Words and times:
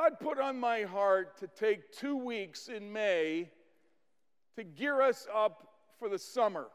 God 0.00 0.18
put 0.18 0.38
on 0.38 0.58
my 0.58 0.82
heart 0.82 1.36
to 1.40 1.46
take 1.46 1.92
two 1.92 2.16
weeks 2.16 2.68
in 2.68 2.90
May 2.90 3.50
to 4.56 4.64
gear 4.64 5.02
us 5.02 5.26
up 5.34 5.74
for 5.98 6.08
the 6.08 6.18
summer 6.18 6.68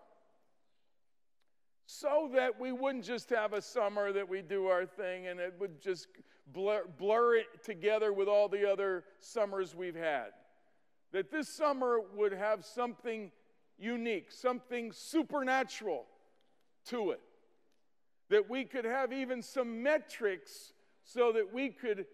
so 1.88 2.30
that 2.36 2.60
we 2.60 2.72
wouldn't 2.72 3.04
just 3.04 3.32
have 3.32 3.54
a 3.54 3.64
summer 3.64 4.12
that 4.12 4.30
we 4.30 4.44
do 4.44 4.68
our 4.68 4.86
thing 4.86 5.26
and 5.26 5.40
it 5.40 5.56
would 5.60 5.82
just 5.82 6.08
blur, 6.54 6.84
blur 7.00 7.38
it 7.38 7.64
together 7.64 8.14
with 8.14 8.28
all 8.28 8.48
the 8.48 8.70
other 8.72 9.04
summers 9.20 9.74
we've 9.74 9.96
had. 9.96 10.28
That 11.12 11.32
this 11.32 11.50
summer 11.50 12.02
would 12.16 12.32
have 12.32 12.64
something 12.64 13.32
unique, 13.80 14.32
something 14.32 14.92
supernatural 14.92 16.06
to 16.90 17.10
it. 17.10 17.22
That 18.30 18.48
we 18.52 18.66
could 18.66 18.86
have 18.86 19.12
even 19.12 19.42
some 19.42 19.82
metrics 19.82 20.74
so 21.04 21.32
that 21.32 21.52
we 21.52 21.70
could 21.70 22.06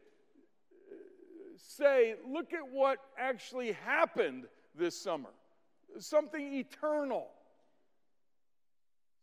say, 1.68 2.16
look 2.28 2.54
at 2.54 2.72
what 2.72 2.98
actually 3.18 3.74
happened 3.86 4.46
this 4.76 5.02
summer. 5.02 5.30
Something 6.00 6.54
eternal 6.54 7.28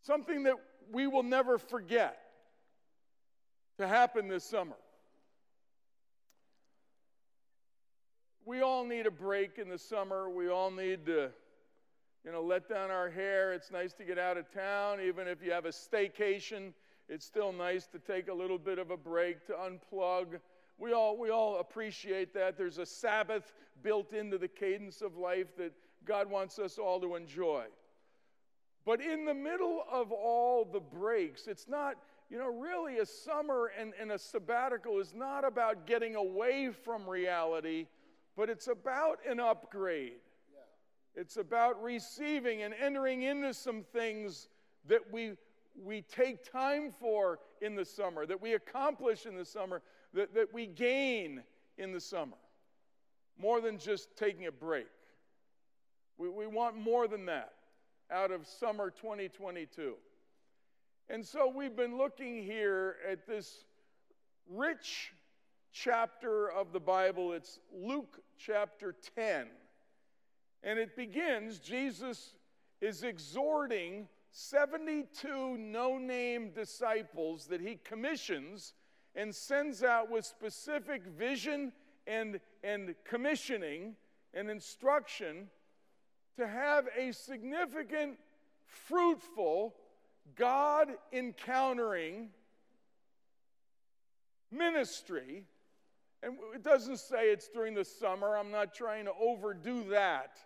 something 0.09 0.45
that 0.45 0.55
we 0.91 1.06
will 1.06 1.23
never 1.23 1.59
forget 1.59 2.19
to 3.79 3.87
happen 3.87 4.27
this 4.27 4.43
summer. 4.43 4.77
We 8.46 8.62
all 8.62 8.87
need 8.87 9.07
a 9.07 9.10
break 9.10 9.59
in 9.59 9.68
the 9.68 9.79
summer. 9.79 10.30
We 10.30 10.48
all 10.48 10.70
need 10.70 11.05
to, 11.07 11.30
you 12.24 12.32
know, 12.32 12.43
let 12.43 12.68
down 12.70 12.91
our 12.91 13.10
hair. 13.10 13.52
It's 13.52 13.70
nice 13.70 13.93
to 13.95 14.05
get 14.05 14.18
out 14.18 14.38
of 14.38 14.51
town. 14.51 15.01
Even 15.02 15.29
if 15.29 15.43
you 15.45 15.52
have 15.52 15.66
a 15.66 15.73
staycation, 15.73 16.73
it's 17.10 17.27
still 17.27 17.52
nice 17.52 17.87
to 17.88 17.98
take 17.98 18.29
a 18.29 18.34
little 18.34 18.59
bit 18.59 18.79
of 18.79 18.91
a 18.91 18.96
break, 18.96 19.46
to 19.48 19.52
unplug. 19.52 20.41
We 20.78 20.92
all, 20.92 21.18
we 21.18 21.30
all 21.30 21.59
appreciate 21.59 22.32
that. 22.34 22.56
There's 22.56 22.78
a 22.78 22.87
Sabbath 22.87 23.52
built 23.82 24.12
into 24.12 24.38
the 24.38 24.48
cadence 24.48 25.02
of 25.02 25.16
life 25.16 25.57
that 25.57 25.73
God 26.04 26.30
wants 26.30 26.59
us 26.59 26.79
all 26.79 27.01
to 27.01 27.16
enjoy. 27.16 27.65
But 28.87 29.01
in 29.01 29.24
the 29.24 29.35
middle 29.35 29.85
of 29.90 30.12
all 30.12 30.65
the 30.65 30.80
breaks, 30.80 31.46
it's 31.46 31.68
not, 31.68 31.96
you 32.30 32.38
know, 32.38 32.48
really 32.48 32.98
a 32.98 33.07
summer 33.07 33.70
and, 33.79 33.93
and 34.01 34.12
a 34.12 34.18
sabbatical 34.18 34.98
is 35.01 35.12
not 35.15 35.45
about 35.45 35.87
getting 35.87 36.15
away 36.15 36.70
from 36.70 37.09
reality, 37.09 37.87
but 38.37 38.48
it's 38.48 38.68
about 38.68 39.18
an 39.29 39.40
upgrade. 39.40 40.20
Yeah. 40.51 41.20
It's 41.20 41.37
about 41.37 41.82
receiving 41.82 42.63
and 42.63 42.73
entering 42.73 43.23
into 43.23 43.52
some 43.52 43.82
things 43.92 44.48
that 44.87 45.13
we, 45.13 45.32
we 45.85 46.02
take 46.02 46.51
time 46.51 46.92
for 46.98 47.40
in 47.60 47.74
the 47.74 47.85
summer, 47.85 48.24
that 48.26 48.40
we 48.40 48.54
accomplish 48.54 49.26
in 49.26 49.37
the 49.37 49.45
summer, 49.45 49.82
that, 50.14 50.34
that 50.34 50.52
we 50.52 50.66
gain 50.66 51.42
in 51.76 51.92
the 51.92 52.01
summer. 52.01 52.37
More 53.40 53.60
than 53.60 53.78
just 53.78 54.16
taking 54.16 54.46
a 54.46 54.52
break. 54.52 54.88
We, 56.16 56.28
we 56.28 56.46
want 56.46 56.76
more 56.76 57.06
than 57.06 57.26
that 57.26 57.52
out 58.10 58.30
of 58.30 58.46
summer 58.46 58.90
2022. 58.90 59.95
And 61.09 61.24
so 61.24 61.51
we've 61.54 61.76
been 61.76 61.96
looking 61.96 62.42
here 62.42 62.96
at 63.09 63.26
this 63.26 63.64
rich 64.50 65.12
chapter 65.72 66.50
of 66.50 66.72
the 66.72 66.81
Bible. 66.81 67.32
It's 67.32 67.60
Luke 67.72 68.20
chapter 68.38 68.94
10. 69.16 69.47
And 70.62 70.78
it 70.78 70.97
begins, 70.97 71.59
Jesus 71.59 72.34
is 72.81 73.04
exhorting 73.04 74.09
72 74.31 75.56
no 75.56 75.98
name 75.98 76.50
disciples 76.50 77.47
that 77.47 77.60
he 77.60 77.78
commissions 77.84 78.75
and 79.14 79.34
sends 79.34 79.82
out 79.82 80.10
with 80.10 80.25
specific 80.25 81.04
vision 81.04 81.72
and, 82.06 82.41
and 82.62 82.94
commissioning 83.04 83.94
and 84.34 84.50
instruction 84.50 85.48
to 86.37 86.47
have 86.47 86.87
a 86.97 87.12
significant, 87.12 88.16
fruitful, 88.64 89.74
God 90.36 90.88
encountering 91.12 92.28
ministry. 94.50 95.44
And 96.22 96.36
it 96.54 96.62
doesn't 96.62 96.98
say 96.98 97.30
it's 97.30 97.48
during 97.48 97.74
the 97.74 97.84
summer. 97.84 98.36
I'm 98.36 98.50
not 98.50 98.74
trying 98.74 99.04
to 99.04 99.12
overdo 99.20 99.88
that. 99.91 100.38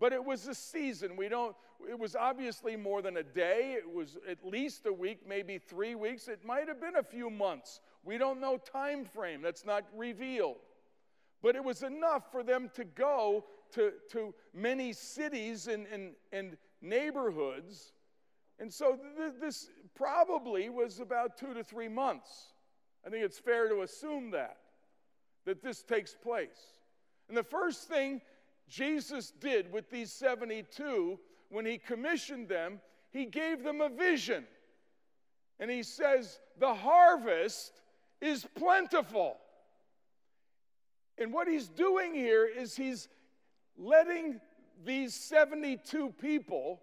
But 0.00 0.12
it 0.12 0.24
was 0.24 0.48
a 0.48 0.54
season. 0.54 1.16
We 1.16 1.28
don't, 1.28 1.54
it 1.88 1.98
was 1.98 2.16
obviously 2.16 2.76
more 2.76 3.02
than 3.02 3.16
a 3.16 3.22
day. 3.22 3.74
It 3.76 3.90
was 3.90 4.16
at 4.28 4.44
least 4.44 4.86
a 4.86 4.92
week, 4.92 5.20
maybe 5.26 5.58
three 5.58 5.94
weeks. 5.94 6.28
It 6.28 6.44
might 6.44 6.68
have 6.68 6.80
been 6.80 6.96
a 6.96 7.02
few 7.02 7.30
months. 7.30 7.80
We 8.04 8.18
don't 8.18 8.40
know 8.40 8.56
time 8.56 9.04
frame. 9.04 9.42
That's 9.42 9.64
not 9.64 9.84
revealed. 9.96 10.56
But 11.42 11.56
it 11.56 11.64
was 11.64 11.82
enough 11.82 12.30
for 12.30 12.42
them 12.42 12.70
to 12.74 12.84
go 12.84 13.44
to, 13.72 13.92
to 14.12 14.34
many 14.54 14.92
cities 14.92 15.66
and, 15.66 15.86
and, 15.92 16.12
and 16.32 16.56
neighborhoods. 16.80 17.92
And 18.58 18.72
so 18.72 18.98
th- 19.16 19.34
this 19.40 19.68
probably 19.94 20.68
was 20.68 21.00
about 21.00 21.36
two 21.36 21.54
to 21.54 21.64
three 21.64 21.88
months. 21.88 22.52
I 23.04 23.10
think 23.10 23.24
it's 23.24 23.38
fair 23.38 23.68
to 23.68 23.82
assume 23.82 24.30
that, 24.30 24.58
that 25.44 25.62
this 25.62 25.82
takes 25.82 26.14
place. 26.14 26.78
And 27.28 27.36
the 27.36 27.42
first 27.42 27.88
thing 27.88 28.20
Jesus 28.68 29.32
did 29.32 29.72
with 29.72 29.90
these 29.90 30.12
72 30.12 31.18
when 31.52 31.66
he 31.66 31.76
commissioned 31.76 32.48
them, 32.48 32.80
he 33.10 33.26
gave 33.26 33.62
them 33.62 33.80
a 33.82 33.88
vision. 33.90 34.44
And 35.60 35.70
he 35.70 35.82
says, 35.82 36.40
The 36.58 36.74
harvest 36.74 37.80
is 38.20 38.46
plentiful. 38.56 39.36
And 41.18 41.32
what 41.32 41.46
he's 41.46 41.68
doing 41.68 42.14
here 42.14 42.46
is 42.46 42.74
he's 42.74 43.08
letting 43.76 44.40
these 44.84 45.14
72 45.14 46.14
people 46.20 46.80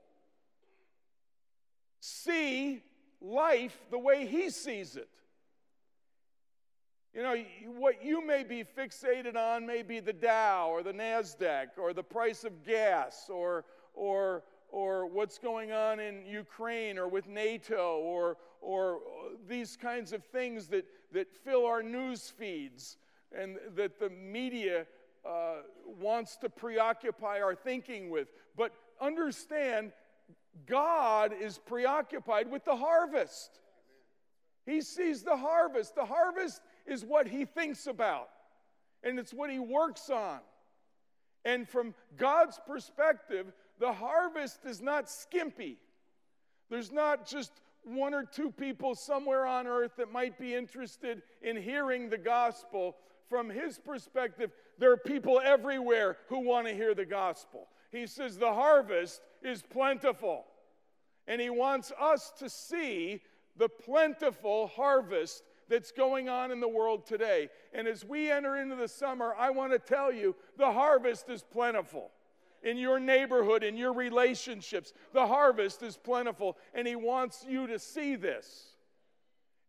see 2.00 2.84
life 3.20 3.78
the 3.90 3.98
way 3.98 4.28
he 4.28 4.52
sees 4.52 4.96
it. 4.96 5.10
You 7.14 7.24
know, 7.24 7.36
what 7.78 8.06
you 8.06 8.26
may 8.26 8.44
be 8.44 8.64
fixated 8.64 9.36
on 9.36 9.66
may 9.66 9.82
be 9.82 10.00
the 10.00 10.14
Dow 10.14 10.70
or 10.70 10.84
the 10.84 10.94
NASDAQ 10.94 11.70
or 11.78 11.92
the 11.92 12.04
price 12.04 12.44
of 12.44 12.64
gas 12.64 13.30
or, 13.30 13.66
or, 13.96 14.44
or 14.72 15.08
what's 15.08 15.38
going 15.38 15.72
on 15.72 16.00
in 16.00 16.26
Ukraine 16.26 16.98
or 16.98 17.08
with 17.08 17.28
NATO 17.28 17.98
or, 17.98 18.38
or 18.62 19.00
these 19.48 19.76
kinds 19.76 20.14
of 20.14 20.24
things 20.26 20.68
that, 20.68 20.86
that 21.12 21.32
fill 21.44 21.66
our 21.66 21.84
news 21.84 22.30
feeds 22.38 22.98
and 23.38 23.58
that 23.76 24.00
the 24.00 24.10
media 24.10 24.86
uh, 25.28 25.56
wants 26.00 26.38
to 26.38 26.50
preoccupy 26.50 27.42
our 27.42 27.56
thinking 27.56 28.10
with. 28.10 28.28
But 28.56 28.72
understand, 29.02 29.92
God 30.66 31.34
is 31.40 31.58
preoccupied 31.58 32.50
with 32.50 32.66
the 32.66 32.76
harvest. 32.76 33.60
He 34.66 34.82
sees 34.82 35.24
the 35.24 35.38
harvest. 35.38 35.96
The 35.96 36.06
harvest 36.06 36.62
is 36.86 37.04
what 37.04 37.28
he 37.28 37.46
thinks 37.46 37.88
about, 37.88 38.30
and 39.04 39.20
it's 39.20 39.34
what 39.34 39.50
he 39.50 39.60
works 39.60 40.10
on. 40.10 40.40
And 41.46 41.68
from 41.68 41.94
God's 42.18 42.60
perspective, 42.68 43.54
the 43.80 43.94
harvest 43.94 44.66
is 44.66 44.82
not 44.82 45.10
skimpy. 45.10 45.78
There's 46.70 46.92
not 46.92 47.26
just 47.26 47.52
one 47.84 48.14
or 48.14 48.24
two 48.24 48.52
people 48.52 48.94
somewhere 48.94 49.46
on 49.46 49.66
earth 49.66 49.94
that 49.98 50.12
might 50.12 50.38
be 50.38 50.54
interested 50.54 51.22
in 51.42 51.56
hearing 51.56 52.10
the 52.10 52.18
gospel. 52.18 52.98
From 53.30 53.50
his 53.50 53.80
perspective, 53.80 54.52
there 54.78 54.92
are 54.92 54.98
people 54.98 55.40
everywhere 55.44 56.18
who 56.28 56.40
want 56.40 56.68
to 56.68 56.74
hear 56.74 56.94
the 56.94 57.06
gospel. 57.06 57.68
He 57.92 58.06
says 58.06 58.38
the 58.38 58.54
harvest 58.54 59.22
is 59.44 59.62
plentiful. 59.62 60.46
And 61.28 61.40
he 61.40 61.50
wants 61.50 61.92
us 62.00 62.32
to 62.40 62.50
see 62.50 63.22
the 63.56 63.70
plentiful 63.70 64.68
harvest 64.68 65.44
that's 65.70 65.92
going 65.92 66.28
on 66.28 66.52
in 66.52 66.60
the 66.60 66.68
world 66.68 67.06
today. 67.06 67.50
And 67.74 67.88
as 67.88 68.04
we 68.04 68.32
enter 68.32 68.58
into 68.58 68.76
the 68.76 68.88
summer, 68.88 69.36
I 69.38 69.52
want 69.52 69.72
to 69.72 69.80
tell 69.80 70.12
you 70.12 70.36
the 70.58 70.72
harvest 70.72 71.30
is 71.30 71.44
plentiful. 71.44 72.10
In 72.64 72.78
your 72.78 73.00
neighborhood, 73.00 73.64
in 73.64 73.78
your 73.78 73.94
relationships, 73.94 74.94
the 75.14 75.26
harvest 75.26 75.82
is 75.82 75.98
plentiful. 75.98 76.58
And 76.74 76.88
he 76.88 76.96
wants 76.96 77.46
you 77.48 77.68
to 77.68 77.80
see 77.80 78.16
this. 78.16 78.76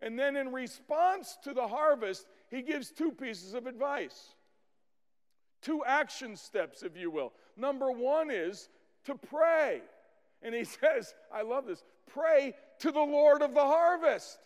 And 0.03 0.19
then, 0.19 0.37
in 0.37 0.53
response 0.53 1.37
to 1.45 1.53
the 1.53 1.69
harvest, 1.69 2.27
he 2.51 2.63
gives 2.63 2.91
two 2.91 3.13
pieces 3.13 3.55
of 3.55 3.67
advice. 3.67 4.35
Two 5.63 5.85
action 5.85 6.37
steps, 6.37 6.83
if 6.83 6.97
you 6.97 7.11
will. 7.11 7.33
Number 7.57 7.91
one 7.91 8.31
is 8.31 8.69
to 9.05 9.15
pray. 9.15 9.83
And 10.43 10.55
he 10.55 10.65
says, 10.81 11.15
I 11.33 11.43
love 11.43 11.67
this 11.67 11.85
pray 12.13 12.55
to 12.81 12.91
the 12.91 12.99
Lord 12.99 13.43
of 13.43 13.55
the 13.55 13.61
harvest. 13.61 14.39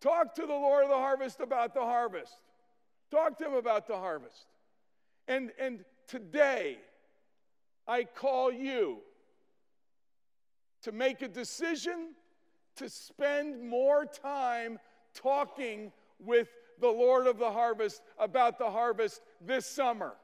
Talk 0.00 0.34
to 0.34 0.42
the 0.42 0.52
Lord 0.52 0.84
of 0.84 0.90
the 0.90 0.96
harvest 0.96 1.40
about 1.40 1.74
the 1.74 1.80
harvest. 1.80 2.32
Talk 3.10 3.38
to 3.38 3.46
him 3.46 3.54
about 3.54 3.86
the 3.86 3.96
harvest. 3.96 4.46
And, 5.28 5.50
and 5.58 5.84
today, 6.06 6.78
I 7.86 8.04
call 8.04 8.52
you 8.52 8.98
to 10.82 10.92
make 10.92 11.22
a 11.22 11.28
decision 11.28 12.14
to 12.76 12.88
spend 12.88 13.62
more 13.62 14.06
time 14.06 14.78
talking 15.14 15.92
with 16.18 16.48
the 16.80 16.88
Lord 16.88 17.26
of 17.26 17.38
the 17.38 17.50
harvest 17.50 18.00
about 18.18 18.58
the 18.58 18.70
harvest 18.70 19.20
this 19.40 19.66
summer. 19.66 20.14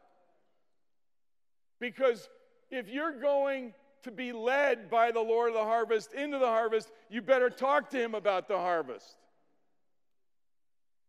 Because 1.80 2.28
if 2.70 2.88
you're 2.88 3.18
going 3.20 3.74
to 4.02 4.10
be 4.10 4.32
led 4.32 4.88
by 4.88 5.10
the 5.10 5.20
Lord 5.20 5.48
of 5.48 5.54
the 5.54 5.64
harvest 5.64 6.12
into 6.12 6.38
the 6.38 6.46
harvest, 6.46 6.90
you 7.10 7.20
better 7.20 7.50
talk 7.50 7.90
to 7.90 7.98
him 7.98 8.14
about 8.14 8.48
the 8.48 8.56
harvest. 8.56 9.16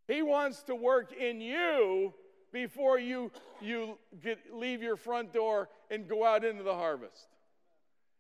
He 0.08 0.22
wants 0.22 0.64
to 0.64 0.76
work 0.76 1.14
in 1.14 1.42
you 1.42 2.14
before 2.62 2.98
you, 2.98 3.32
you 3.62 4.00
get, 4.24 4.40
leave 4.52 4.82
your 4.82 4.96
front 4.96 5.32
door 5.32 5.70
and 5.92 6.08
go 6.08 6.26
out 6.26 6.44
into 6.44 6.64
the 6.64 6.74
harvest. 6.74 7.28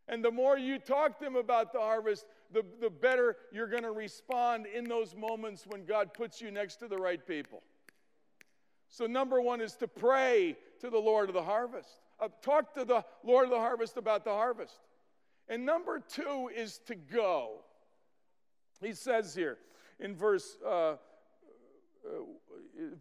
And 0.07 0.23
the 0.23 0.29
more 0.29 0.59
you 0.59 0.77
talk 0.77 1.17
to 1.17 1.25
them 1.25 1.35
about 1.35 1.73
the 1.73 1.79
harvest, 1.79 2.23
the, 2.53 2.63
the 2.79 2.89
better 2.91 3.35
you're 3.51 3.67
going 3.67 3.81
to 3.81 3.91
respond 3.91 4.67
in 4.67 4.83
those 4.83 5.15
moments 5.15 5.65
when 5.65 5.85
God 5.85 6.13
puts 6.13 6.39
you 6.39 6.51
next 6.51 6.75
to 6.77 6.87
the 6.87 6.97
right 6.97 7.25
people. 7.25 7.63
So, 8.89 9.07
number 9.07 9.41
one 9.41 9.59
is 9.59 9.73
to 9.77 9.87
pray 9.87 10.55
to 10.81 10.89
the 10.91 10.99
Lord 10.99 11.29
of 11.29 11.33
the 11.33 11.43
harvest. 11.43 11.89
Uh, 12.19 12.29
talk 12.43 12.75
to 12.75 12.85
the 12.85 13.03
Lord 13.23 13.45
of 13.45 13.49
the 13.49 13.57
harvest 13.57 13.97
about 13.97 14.23
the 14.23 14.31
harvest. 14.31 14.79
And 15.49 15.65
number 15.65 15.99
two 15.99 16.49
is 16.55 16.79
to 16.85 16.95
go. 16.95 17.63
He 18.81 18.93
says 18.93 19.33
here 19.33 19.57
in 19.99 20.15
verse, 20.15 20.57
uh, 20.65 20.69
uh, 20.89 20.95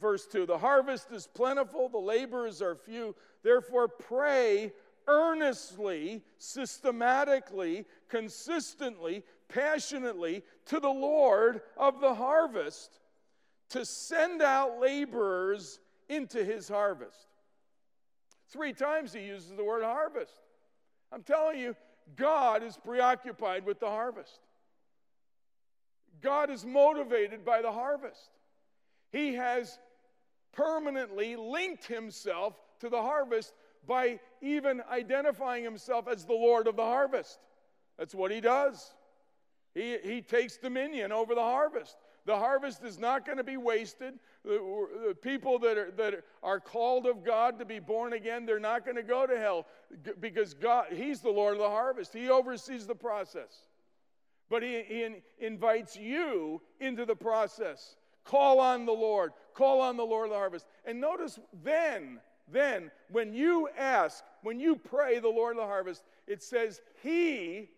verse 0.00 0.26
2 0.26 0.46
The 0.46 0.58
harvest 0.58 1.10
is 1.12 1.26
plentiful, 1.26 1.88
the 1.88 1.98
laborers 1.98 2.62
are 2.62 2.74
few. 2.74 3.14
Therefore, 3.42 3.88
pray 3.88 4.72
earnestly, 5.08 6.22
systematically, 6.38 7.86
consistently, 8.08 9.22
passionately 9.48 10.42
to 10.66 10.80
the 10.80 10.88
Lord 10.88 11.62
of 11.76 12.00
the 12.00 12.14
harvest 12.14 12.98
to 13.70 13.84
send 13.84 14.42
out 14.42 14.80
laborers 14.80 15.80
into 16.08 16.44
his 16.44 16.68
harvest. 16.68 17.28
Three 18.48 18.72
times 18.72 19.12
he 19.12 19.24
uses 19.24 19.50
the 19.56 19.64
word 19.64 19.82
harvest. 19.82 20.32
I'm 21.12 21.22
telling 21.22 21.58
you, 21.58 21.76
God 22.14 22.62
is 22.62 22.76
preoccupied 22.76 23.64
with 23.64 23.80
the 23.80 23.88
harvest. 23.88 24.40
God 26.20 26.50
is 26.50 26.64
motivated 26.64 27.44
by 27.44 27.62
the 27.62 27.72
harvest. 27.72 28.30
He 29.12 29.34
has 29.34 29.78
permanently 30.52 31.36
linked 31.36 31.86
himself 31.86 32.54
to 32.80 32.88
the 32.88 33.00
harvest 33.00 33.54
by 33.86 34.18
even 34.40 34.82
identifying 34.90 35.62
himself 35.62 36.08
as 36.08 36.24
the 36.24 36.32
Lord 36.32 36.66
of 36.66 36.76
the 36.76 36.84
harvest. 36.84 37.38
That's 37.98 38.14
what 38.14 38.30
he 38.30 38.40
does. 38.40 38.94
He, 39.74 39.98
he 40.02 40.22
takes 40.22 40.56
dominion 40.56 41.12
over 41.12 41.34
the 41.34 41.40
harvest. 41.40 41.96
The 42.24 42.36
harvest 42.36 42.82
is 42.82 42.98
not 42.98 43.24
going 43.24 43.38
to 43.38 43.44
be 43.44 43.56
wasted. 43.56 44.14
The, 44.44 44.86
the, 45.08 45.14
people 45.14 45.58
that 45.60 45.78
are, 45.78 45.90
that 45.92 46.24
are 46.42 46.58
called 46.58 47.06
of 47.06 47.24
God 47.24 47.58
to 47.60 47.64
be 47.64 47.78
born 47.78 48.14
again, 48.14 48.46
they're 48.46 48.58
not 48.58 48.84
going 48.84 48.96
to 48.96 49.02
go 49.02 49.26
to 49.26 49.38
hell 49.38 49.66
because 50.20 50.52
God, 50.54 50.86
He's 50.92 51.20
the 51.20 51.30
Lord 51.30 51.54
of 51.54 51.60
the 51.60 51.68
harvest. 51.68 52.12
He 52.12 52.28
oversees 52.28 52.86
the 52.86 52.94
process. 52.94 53.68
But 54.48 54.62
He, 54.62 54.82
he 54.88 55.08
invites 55.38 55.96
you 55.96 56.60
into 56.80 57.04
the 57.04 57.16
process. 57.16 57.96
Call 58.26 58.60
on 58.60 58.84
the 58.84 58.92
Lord. 58.92 59.32
Call 59.54 59.80
on 59.80 59.96
the 59.96 60.04
Lord 60.04 60.26
of 60.26 60.30
the 60.30 60.36
harvest. 60.36 60.66
And 60.84 61.00
notice 61.00 61.38
then, 61.64 62.20
then, 62.50 62.90
when 63.10 63.32
you 63.32 63.68
ask, 63.78 64.22
when 64.42 64.60
you 64.60 64.76
pray 64.76 65.18
the 65.18 65.28
Lord 65.28 65.56
of 65.56 65.62
the 65.62 65.66
harvest, 65.66 66.04
it 66.26 66.42
says 66.42 66.80
He 67.02 67.70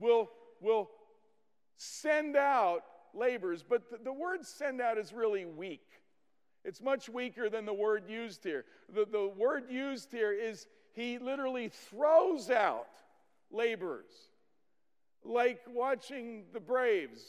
will, 0.00 0.30
will 0.60 0.90
send 1.76 2.34
out 2.34 2.82
laborers. 3.12 3.62
But 3.62 3.90
the, 3.90 3.98
the 4.02 4.12
word 4.12 4.44
send 4.44 4.80
out 4.80 4.98
is 4.98 5.12
really 5.12 5.44
weak. 5.44 5.86
It's 6.64 6.80
much 6.80 7.10
weaker 7.10 7.50
than 7.50 7.66
the 7.66 7.74
word 7.74 8.04
used 8.08 8.42
here. 8.42 8.64
The, 8.94 9.04
the 9.04 9.28
word 9.28 9.64
used 9.70 10.10
here 10.10 10.32
is 10.32 10.66
he 10.92 11.18
literally 11.18 11.68
throws 11.68 12.48
out 12.48 12.86
laborers, 13.50 14.12
like 15.22 15.60
watching 15.68 16.44
the 16.54 16.60
Braves 16.60 17.22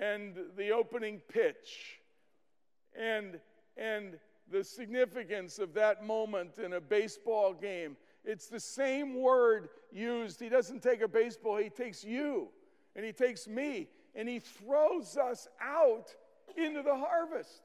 and 0.00 0.36
the 0.56 0.70
opening 0.70 1.20
pitch 1.28 2.00
and, 2.98 3.40
and 3.76 4.18
the 4.50 4.62
significance 4.62 5.58
of 5.58 5.74
that 5.74 6.04
moment 6.04 6.58
in 6.58 6.74
a 6.74 6.80
baseball 6.80 7.52
game. 7.52 7.96
It's 8.24 8.48
the 8.48 8.60
same 8.60 9.20
word 9.20 9.68
used. 9.92 10.40
He 10.40 10.48
doesn't 10.48 10.82
take 10.82 11.00
a 11.00 11.08
baseball, 11.08 11.56
he 11.56 11.70
takes 11.70 12.04
you 12.04 12.48
and 12.94 13.04
he 13.04 13.12
takes 13.12 13.46
me 13.46 13.88
and 14.14 14.28
he 14.28 14.38
throws 14.38 15.16
us 15.16 15.46
out 15.60 16.14
into 16.56 16.82
the 16.82 16.94
harvest. 16.94 17.62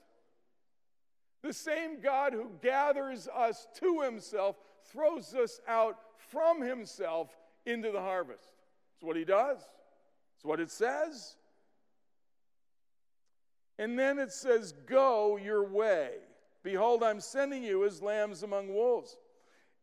The 1.42 1.54
same 1.54 2.02
God 2.02 2.34
who 2.34 2.52
gathers 2.62 3.28
us 3.28 3.68
to 3.80 4.02
himself 4.02 4.58
throws 4.92 5.34
us 5.34 5.60
out 5.68 5.98
from 6.18 6.62
himself 6.62 7.36
into 7.66 7.92
the 7.92 8.02
harvest. 8.02 8.52
It's 8.96 9.04
what 9.04 9.16
he 9.16 9.26
does, 9.26 9.58
it's 10.36 10.46
what 10.46 10.60
it 10.60 10.70
says. 10.70 11.36
And 13.82 13.98
then 13.98 14.20
it 14.20 14.32
says, 14.32 14.76
Go 14.86 15.38
your 15.38 15.64
way. 15.64 16.12
Behold, 16.62 17.02
I'm 17.02 17.20
sending 17.20 17.64
you 17.64 17.84
as 17.84 18.00
lambs 18.00 18.44
among 18.44 18.72
wolves. 18.72 19.18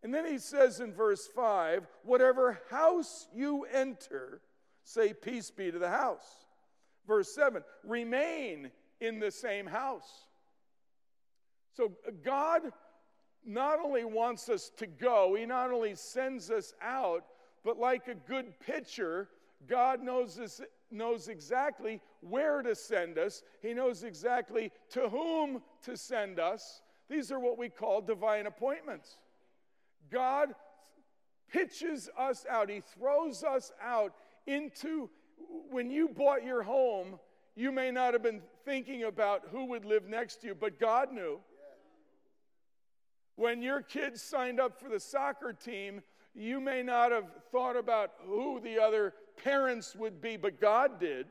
And 0.04 0.14
then 0.14 0.24
he 0.24 0.38
says 0.38 0.78
in 0.78 0.94
verse 0.94 1.26
5 1.26 1.84
Whatever 2.04 2.60
house 2.70 3.26
you 3.34 3.64
enter, 3.64 4.40
say, 4.84 5.12
Peace 5.12 5.50
be 5.50 5.72
to 5.72 5.80
the 5.80 5.90
house. 5.90 6.46
Verse 7.08 7.34
7 7.34 7.64
Remain 7.82 8.70
in 9.00 9.18
the 9.18 9.32
same 9.32 9.66
house. 9.66 10.26
So 11.74 11.90
uh, 12.06 12.12
God 12.24 12.70
not 13.44 13.80
only 13.80 14.04
wants 14.04 14.48
us 14.48 14.70
to 14.76 14.86
go, 14.86 15.34
He 15.36 15.44
not 15.44 15.72
only 15.72 15.96
sends 15.96 16.52
us 16.52 16.72
out, 16.80 17.24
but 17.64 17.80
like 17.80 18.06
a 18.06 18.14
good 18.14 18.60
pitcher, 18.60 19.28
God 19.66 20.00
knows, 20.00 20.36
this, 20.36 20.60
knows 20.90 21.28
exactly 21.28 22.00
where 22.20 22.62
to 22.62 22.74
send 22.74 23.18
us. 23.18 23.42
He 23.60 23.74
knows 23.74 24.04
exactly 24.04 24.72
to 24.90 25.08
whom 25.08 25.62
to 25.82 25.96
send 25.96 26.38
us. 26.38 26.82
These 27.08 27.30
are 27.32 27.40
what 27.40 27.58
we 27.58 27.68
call 27.68 28.00
divine 28.00 28.46
appointments. 28.46 29.18
God 30.10 30.54
pitches 31.50 32.08
us 32.18 32.44
out, 32.48 32.70
He 32.70 32.80
throws 32.80 33.42
us 33.42 33.72
out 33.82 34.14
into 34.46 35.10
when 35.70 35.90
you 35.90 36.08
bought 36.08 36.44
your 36.44 36.62
home, 36.62 37.18
you 37.54 37.72
may 37.72 37.90
not 37.90 38.12
have 38.12 38.22
been 38.22 38.42
thinking 38.64 39.04
about 39.04 39.42
who 39.50 39.66
would 39.66 39.84
live 39.84 40.08
next 40.08 40.36
to 40.42 40.48
you, 40.48 40.54
but 40.54 40.78
God 40.78 41.12
knew. 41.12 41.40
When 43.36 43.62
your 43.62 43.82
kids 43.82 44.20
signed 44.20 44.60
up 44.60 44.80
for 44.80 44.88
the 44.88 45.00
soccer 45.00 45.52
team, 45.52 46.02
you 46.34 46.60
may 46.60 46.82
not 46.82 47.12
have 47.12 47.26
thought 47.50 47.76
about 47.76 48.12
who 48.26 48.60
the 48.60 48.78
other 48.78 49.14
parents 49.42 49.94
would 49.96 50.20
be, 50.20 50.36
but 50.36 50.60
God 50.60 51.00
did. 51.00 51.26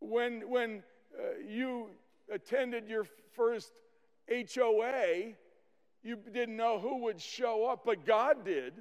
When, 0.00 0.48
when 0.48 0.82
uh, 1.18 1.38
you 1.46 1.88
attended 2.32 2.88
your 2.88 3.04
first 3.32 3.72
HOA, 4.28 5.34
you 6.02 6.16
didn't 6.32 6.56
know 6.56 6.78
who 6.78 7.02
would 7.04 7.20
show 7.20 7.66
up, 7.66 7.82
but 7.84 8.06
God 8.06 8.44
did. 8.44 8.72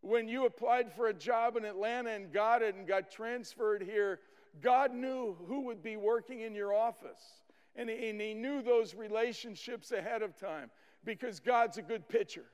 When 0.00 0.28
you 0.28 0.46
applied 0.46 0.92
for 0.92 1.08
a 1.08 1.14
job 1.14 1.56
in 1.56 1.64
Atlanta 1.64 2.10
and 2.10 2.32
got 2.32 2.62
it 2.62 2.74
and 2.74 2.86
got 2.86 3.10
transferred 3.10 3.82
here, 3.82 4.20
God 4.60 4.92
knew 4.92 5.36
who 5.46 5.62
would 5.66 5.82
be 5.82 5.96
working 5.96 6.40
in 6.40 6.54
your 6.54 6.74
office. 6.74 7.22
And 7.76 7.88
he, 7.88 8.10
and 8.10 8.20
he 8.20 8.34
knew 8.34 8.62
those 8.62 8.94
relationships 8.94 9.92
ahead 9.92 10.22
of 10.22 10.36
time 10.36 10.70
because 11.04 11.40
God's 11.40 11.78
a 11.78 11.82
good 11.82 12.08
pitcher. 12.08 12.44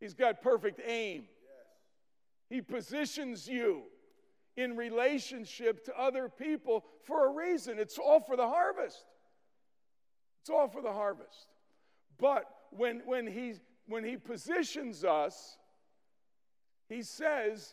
He's 0.00 0.14
got 0.14 0.42
perfect 0.42 0.80
aim. 0.86 1.24
He 2.52 2.60
positions 2.60 3.48
you 3.48 3.84
in 4.58 4.76
relationship 4.76 5.86
to 5.86 5.98
other 5.98 6.28
people 6.28 6.84
for 7.06 7.26
a 7.26 7.32
reason. 7.32 7.78
It's 7.78 7.96
all 7.96 8.20
for 8.20 8.36
the 8.36 8.46
harvest. 8.46 9.02
It's 10.42 10.50
all 10.50 10.68
for 10.68 10.82
the 10.82 10.92
harvest. 10.92 11.46
But 12.18 12.44
when, 12.68 13.00
when, 13.06 13.26
he, 13.26 13.54
when 13.86 14.04
he 14.04 14.18
positions 14.18 15.02
us, 15.02 15.56
he 16.90 17.00
says, 17.00 17.72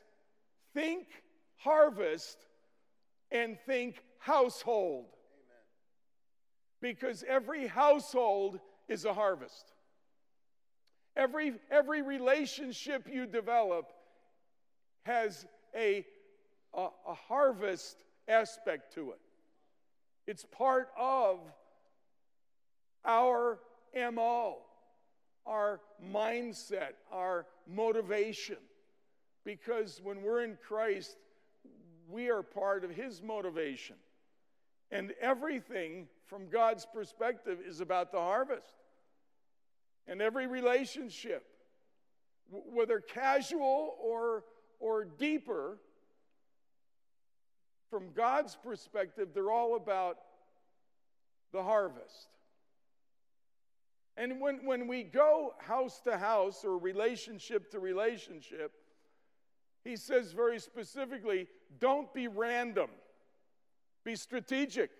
think 0.73 1.07
harvest 1.57 2.37
and 3.31 3.57
think 3.65 4.01
household. 4.17 5.07
Amen. 5.09 6.93
Because 6.93 7.25
every 7.27 7.67
household 7.67 8.61
is 8.87 9.03
a 9.03 9.13
harvest. 9.13 9.73
Every, 11.17 11.55
every 11.69 12.01
relationship 12.01 13.09
you 13.11 13.25
develop 13.25 13.91
has 15.09 15.45
a, 15.75 16.05
a, 16.73 16.87
a 17.07 17.13
harvest 17.13 18.03
aspect 18.27 18.93
to 18.93 19.11
it. 19.11 19.19
It's 20.27 20.45
part 20.45 20.89
of 20.97 21.39
our 23.03 23.57
MO, 23.95 24.57
our 25.45 25.81
mindset, 26.13 26.93
our 27.11 27.47
motivation. 27.67 28.57
Because 29.43 29.99
when 30.03 30.21
we're 30.21 30.43
in 30.43 30.57
Christ, 30.67 31.17
we 32.07 32.29
are 32.29 32.43
part 32.43 32.83
of 32.83 32.91
His 32.91 33.23
motivation. 33.23 33.95
And 34.91 35.13
everything 35.19 36.07
from 36.27 36.49
God's 36.49 36.85
perspective 36.93 37.59
is 37.65 37.79
about 37.79 38.11
the 38.11 38.19
harvest. 38.19 38.75
And 40.07 40.21
every 40.21 40.45
relationship, 40.45 41.45
whether 42.49 42.99
casual 42.99 43.95
or, 44.01 44.43
or 44.79 45.05
deeper, 45.05 45.77
from 47.89 48.11
God's 48.13 48.55
perspective, 48.55 49.29
they're 49.33 49.51
all 49.51 49.75
about 49.75 50.17
the 51.51 51.63
harvest. 51.63 52.29
And 54.15 54.41
when, 54.41 54.65
when 54.65 54.87
we 54.87 55.03
go 55.03 55.55
house 55.59 56.01
to 56.01 56.17
house 56.17 56.65
or 56.65 56.77
relationship 56.77 57.71
to 57.71 57.79
relationship, 57.79 58.73
he 59.83 59.95
says 59.95 60.33
very 60.33 60.59
specifically 60.59 61.47
don't 61.79 62.13
be 62.13 62.27
random, 62.27 62.89
be 64.03 64.15
strategic. 64.15 64.91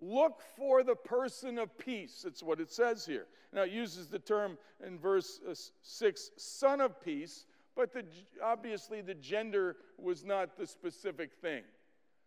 Look 0.00 0.42
for 0.56 0.84
the 0.84 0.94
person 0.94 1.58
of 1.58 1.76
peace. 1.76 2.24
It's 2.26 2.42
what 2.42 2.60
it 2.60 2.70
says 2.70 3.04
here. 3.04 3.26
Now, 3.52 3.62
it 3.62 3.72
uses 3.72 4.06
the 4.08 4.20
term 4.20 4.56
in 4.86 4.98
verse 4.98 5.40
uh, 5.48 5.54
6, 5.82 6.30
son 6.36 6.80
of 6.80 7.02
peace, 7.02 7.46
but 7.78 7.92
the, 7.92 8.04
obviously 8.44 9.00
the 9.02 9.14
gender 9.14 9.76
was 9.98 10.24
not 10.24 10.58
the 10.58 10.66
specific 10.66 11.30
thing. 11.40 11.62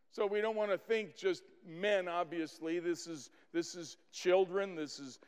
So 0.10 0.26
we 0.26 0.40
don't 0.40 0.56
want 0.56 0.72
to 0.72 0.78
think 0.78 1.18
just 1.18 1.44
men, 1.68 2.08
obviously. 2.08 2.80
This 2.80 3.06
is, 3.06 3.30
this 3.54 3.76
is 3.76 3.98
children, 4.14 4.76
this 4.76 4.98
is 4.98 5.20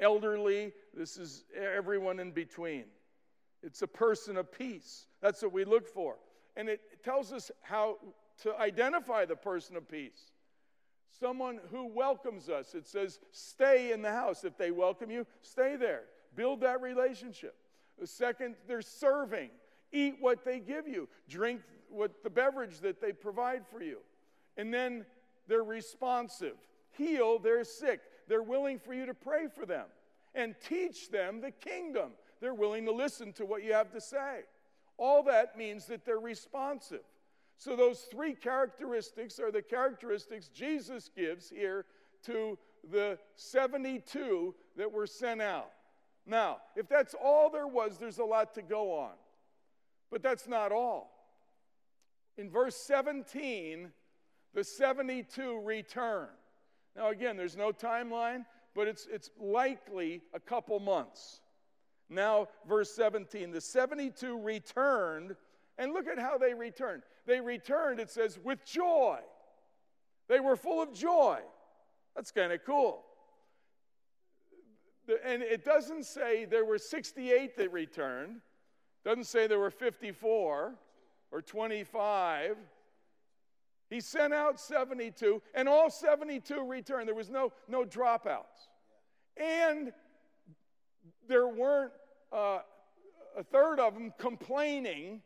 elderly, 0.00 0.72
this 0.94 1.18
is 1.18 1.44
everyone 1.54 2.20
in 2.20 2.30
between. 2.30 2.84
It's 3.62 3.82
a 3.82 3.86
person 3.86 4.38
of 4.38 4.50
peace. 4.50 5.06
That's 5.20 5.42
what 5.42 5.52
we 5.52 5.66
look 5.66 5.86
for. 5.86 6.16
And 6.56 6.70
it 6.70 6.80
tells 7.04 7.30
us 7.30 7.50
how 7.60 7.98
to 8.44 8.58
identify 8.58 9.26
the 9.26 9.36
person 9.36 9.76
of 9.76 9.86
peace. 9.86 10.32
Someone 11.20 11.60
who 11.70 11.86
welcomes 11.86 12.48
us. 12.48 12.74
It 12.74 12.86
says, 12.86 13.20
stay 13.30 13.92
in 13.92 14.00
the 14.00 14.10
house. 14.10 14.42
If 14.44 14.56
they 14.56 14.70
welcome 14.70 15.10
you, 15.10 15.26
stay 15.42 15.76
there. 15.76 16.04
Build 16.34 16.62
that 16.62 16.80
relationship. 16.80 17.54
The 17.98 18.06
second, 18.06 18.56
they're 18.66 18.82
serving. 18.82 19.50
Eat 19.92 20.16
what 20.20 20.44
they 20.44 20.60
give 20.60 20.88
you. 20.88 21.08
Drink 21.28 21.60
what 21.88 22.22
the 22.22 22.30
beverage 22.30 22.80
that 22.80 23.00
they 23.00 23.12
provide 23.12 23.64
for 23.66 23.82
you. 23.82 23.98
And 24.56 24.72
then 24.72 25.04
they're 25.46 25.64
responsive. 25.64 26.56
Heal 26.90 27.38
their 27.38 27.64
sick. 27.64 28.00
They're 28.28 28.42
willing 28.42 28.78
for 28.78 28.94
you 28.94 29.06
to 29.06 29.14
pray 29.14 29.46
for 29.54 29.66
them 29.66 29.86
and 30.34 30.54
teach 30.68 31.10
them 31.10 31.40
the 31.40 31.50
kingdom. 31.50 32.12
They're 32.40 32.54
willing 32.54 32.84
to 32.86 32.92
listen 32.92 33.32
to 33.34 33.46
what 33.46 33.62
you 33.62 33.72
have 33.72 33.92
to 33.92 34.00
say. 34.00 34.40
All 34.96 35.22
that 35.24 35.56
means 35.56 35.86
that 35.86 36.04
they're 36.04 36.18
responsive. 36.18 37.00
So, 37.56 37.76
those 37.76 38.00
three 38.10 38.34
characteristics 38.34 39.38
are 39.38 39.52
the 39.52 39.62
characteristics 39.62 40.48
Jesus 40.48 41.08
gives 41.16 41.48
here 41.48 41.84
to 42.26 42.58
the 42.90 43.18
72 43.36 44.54
that 44.76 44.90
were 44.90 45.06
sent 45.06 45.40
out. 45.40 45.70
Now, 46.26 46.58
if 46.74 46.88
that's 46.88 47.14
all 47.14 47.50
there 47.50 47.66
was, 47.66 47.98
there's 47.98 48.18
a 48.18 48.24
lot 48.24 48.54
to 48.54 48.62
go 48.62 48.98
on. 48.98 49.12
But 50.10 50.22
that's 50.22 50.48
not 50.48 50.72
all. 50.72 51.10
In 52.36 52.50
verse 52.50 52.76
17, 52.76 53.90
the 54.54 54.64
72 54.64 55.60
return. 55.62 56.28
Now, 56.96 57.10
again, 57.10 57.36
there's 57.36 57.56
no 57.56 57.72
timeline, 57.72 58.44
but 58.74 58.88
it's, 58.88 59.06
it's 59.10 59.30
likely 59.38 60.22
a 60.32 60.40
couple 60.40 60.78
months. 60.80 61.40
Now, 62.08 62.48
verse 62.68 62.90
17 62.92 63.50
the 63.50 63.60
72 63.60 64.38
returned, 64.40 65.36
and 65.78 65.92
look 65.92 66.06
at 66.06 66.18
how 66.18 66.38
they 66.38 66.54
returned. 66.54 67.02
They 67.26 67.40
returned, 67.40 67.98
it 67.98 68.10
says, 68.10 68.38
with 68.42 68.64
joy. 68.64 69.18
They 70.28 70.40
were 70.40 70.56
full 70.56 70.82
of 70.82 70.92
joy. 70.92 71.40
That's 72.14 72.30
kind 72.30 72.52
of 72.52 72.64
cool. 72.64 73.04
And 75.24 75.42
it 75.42 75.64
doesn't 75.64 76.04
say 76.04 76.44
there 76.44 76.64
were 76.64 76.78
68 76.78 77.56
that 77.56 77.72
returned, 77.72 78.40
doesn't 79.04 79.24
say 79.24 79.46
there 79.46 79.58
were 79.58 79.70
54 79.70 80.74
or 81.30 81.42
25. 81.42 82.56
He 83.90 84.00
sent 84.00 84.32
out 84.32 84.58
72, 84.58 85.42
and 85.54 85.68
all 85.68 85.90
72 85.90 86.66
returned. 86.66 87.06
There 87.06 87.14
was 87.14 87.30
no, 87.30 87.52
no 87.68 87.84
dropouts. 87.84 88.68
And 89.36 89.92
there 91.28 91.48
weren't 91.48 91.92
uh, 92.32 92.60
a 93.36 93.42
third 93.42 93.78
of 93.80 93.94
them 93.94 94.12
complaining 94.18 95.20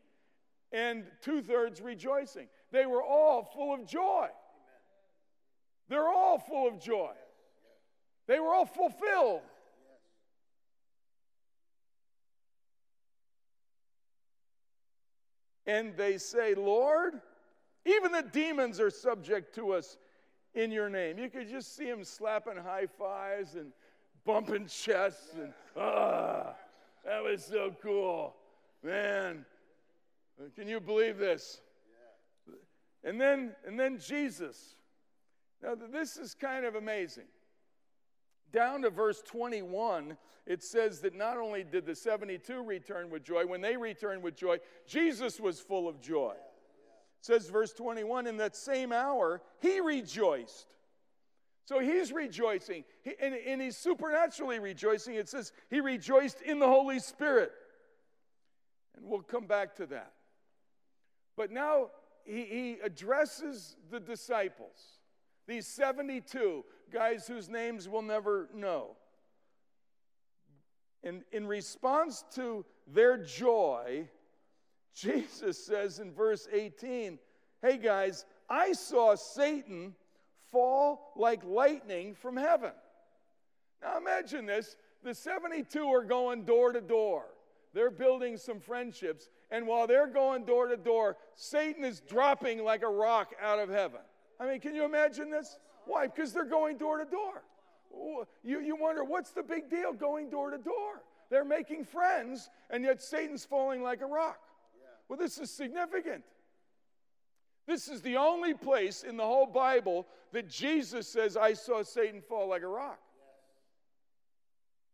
and 0.71 1.05
two 1.21 1.41
thirds 1.41 1.81
rejoicing. 1.81 2.47
They 2.71 2.85
were 2.85 3.03
all 3.03 3.43
full 3.43 3.73
of 3.73 3.87
joy. 3.87 4.27
They're 5.87 6.09
all 6.09 6.37
full 6.37 6.67
of 6.67 6.79
joy. 6.79 7.13
They 8.27 8.39
were 8.39 8.53
all 8.53 8.65
fulfilled. 8.65 9.41
And 15.69 15.95
they 15.95 16.17
say, 16.17 16.55
Lord, 16.55 17.21
even 17.85 18.11
the 18.11 18.23
demons 18.23 18.79
are 18.79 18.89
subject 18.89 19.53
to 19.55 19.73
us 19.73 19.97
in 20.55 20.71
your 20.71 20.89
name. 20.89 21.19
You 21.19 21.29
could 21.29 21.47
just 21.47 21.75
see 21.75 21.85
them 21.85 22.03
slapping 22.03 22.57
high 22.57 22.87
fives 22.87 23.53
and 23.53 23.71
bumping 24.25 24.65
chests 24.65 25.35
and 25.35 25.53
ah, 25.77 26.55
that 27.05 27.23
was 27.23 27.45
so 27.45 27.75
cool. 27.83 28.35
Man, 28.81 29.45
can 30.55 30.67
you 30.67 30.79
believe 30.79 31.19
this? 31.19 31.61
And 33.03 33.21
then 33.21 33.55
and 33.63 33.79
then 33.79 33.99
Jesus. 33.99 34.73
Now 35.61 35.75
this 35.75 36.17
is 36.17 36.33
kind 36.33 36.65
of 36.65 36.73
amazing. 36.73 37.27
Down 38.51 38.81
to 38.81 38.89
verse 38.89 39.21
21, 39.21 40.17
it 40.45 40.63
says 40.63 41.01
that 41.01 41.15
not 41.15 41.37
only 41.37 41.63
did 41.63 41.85
the 41.85 41.95
72 41.95 42.63
return 42.63 43.09
with 43.09 43.23
joy, 43.23 43.45
when 43.45 43.61
they 43.61 43.77
returned 43.77 44.23
with 44.23 44.35
joy, 44.35 44.57
Jesus 44.87 45.39
was 45.39 45.59
full 45.59 45.87
of 45.87 46.01
joy. 46.01 46.33
It 46.33 47.25
says 47.25 47.49
verse 47.49 47.73
21 47.73 48.27
in 48.27 48.37
that 48.37 48.55
same 48.55 48.91
hour 48.91 49.41
he 49.61 49.79
rejoiced 49.79 50.67
so 51.69 51.79
he's 51.79 52.11
rejoicing, 52.11 52.83
he, 53.03 53.13
and, 53.21 53.35
and 53.35 53.61
he's 53.61 53.77
supernaturally 53.77 54.57
rejoicing. 54.57 55.13
It 55.13 55.29
says 55.29 55.51
he 55.69 55.81
rejoiced 55.81 56.41
in 56.41 56.57
the 56.57 56.65
Holy 56.65 56.97
Spirit. 56.97 57.51
And 58.97 59.05
we'll 59.05 59.21
come 59.21 59.45
back 59.45 59.75
to 59.75 59.85
that. 59.85 60.13
But 61.37 61.51
now 61.51 61.91
he, 62.25 62.45
he 62.45 62.77
addresses 62.83 63.75
the 63.91 63.99
disciples, 63.99 64.98
these 65.49 65.65
72 65.65 66.63
guys 66.93 67.27
whose 67.27 67.49
names 67.49 67.89
we'll 67.89 68.03
never 68.03 68.47
know. 68.53 68.95
And 71.03 71.23
in 71.31 71.47
response 71.47 72.23
to 72.35 72.65
their 72.87 73.17
joy, 73.17 74.07
Jesus 74.93 75.57
says 75.65 75.99
in 75.99 76.13
verse 76.13 76.47
18, 76.51 77.17
Hey 77.61 77.77
guys, 77.77 78.25
I 78.47 78.73
saw 78.73 79.15
Satan 79.15 79.95
fall 80.51 81.13
like 81.15 81.43
lightning 81.43 82.13
from 82.13 82.37
heaven. 82.37 82.71
Now 83.81 83.97
imagine 83.97 84.45
this 84.45 84.75
the 85.03 85.15
72 85.15 85.83
are 85.83 86.03
going 86.03 86.43
door 86.43 86.73
to 86.73 86.81
door. 86.81 87.25
They're 87.73 87.91
building 87.91 88.37
some 88.37 88.59
friendships. 88.59 89.29
And 89.49 89.65
while 89.65 89.87
they're 89.87 90.07
going 90.07 90.45
door 90.45 90.67
to 90.67 90.77
door, 90.77 91.17
Satan 91.35 91.83
is 91.83 92.01
dropping 92.01 92.63
like 92.63 92.83
a 92.83 92.89
rock 92.89 93.33
out 93.41 93.59
of 93.59 93.69
heaven. 93.69 94.01
I 94.39 94.47
mean, 94.47 94.59
can 94.59 94.73
you 94.75 94.85
imagine 94.85 95.29
this? 95.29 95.57
Why? 95.85 96.07
Because 96.07 96.33
they're 96.33 96.45
going 96.45 96.77
door 96.77 96.97
to 96.97 97.05
door. 97.05 97.43
You, 98.43 98.59
you 98.61 98.75
wonder, 98.75 99.03
what's 99.03 99.31
the 99.31 99.43
big 99.43 99.69
deal 99.69 99.93
going 99.93 100.29
door 100.29 100.51
to 100.51 100.57
door? 100.57 101.03
They're 101.29 101.45
making 101.45 101.85
friends, 101.85 102.49
and 102.69 102.83
yet 102.83 103.01
Satan's 103.01 103.45
falling 103.45 103.83
like 103.83 104.01
a 104.01 104.05
rock. 104.05 104.39
Well, 105.07 105.17
this 105.17 105.37
is 105.39 105.51
significant. 105.51 106.23
This 107.67 107.87
is 107.87 108.01
the 108.01 108.17
only 108.17 108.53
place 108.53 109.03
in 109.03 109.17
the 109.17 109.25
whole 109.25 109.45
Bible 109.45 110.07
that 110.31 110.47
Jesus 110.49 111.07
says, 111.07 111.35
I 111.35 111.53
saw 111.53 111.83
Satan 111.83 112.21
fall 112.21 112.47
like 112.49 112.61
a 112.61 112.67
rock. 112.67 112.99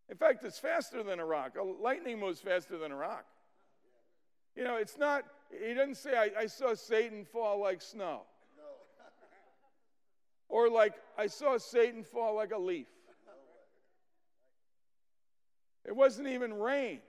In 0.09 0.17
fact, 0.17 0.43
it's 0.43 0.59
faster 0.59 1.03
than 1.03 1.19
a 1.19 1.25
rock. 1.25 1.55
A 1.59 1.63
lightning 1.63 2.19
moves 2.19 2.39
faster 2.39 2.77
than 2.77 2.91
a 2.91 2.95
rock. 2.95 3.25
You 4.55 4.63
know, 4.63 4.75
it's 4.75 4.97
not, 4.97 5.23
he 5.65 5.73
doesn't 5.73 5.95
say, 5.95 6.15
I, 6.15 6.41
I 6.41 6.45
saw 6.45 6.73
Satan 6.75 7.25
fall 7.25 7.59
like 7.59 7.81
snow. 7.81 8.21
Or 10.49 10.69
like, 10.69 10.93
I 11.17 11.27
saw 11.27 11.57
Satan 11.57 12.03
fall 12.03 12.35
like 12.35 12.51
a 12.51 12.57
leaf. 12.57 12.87
It 15.85 15.95
wasn't 15.95 16.27
even 16.29 16.53
rain. 16.53 16.99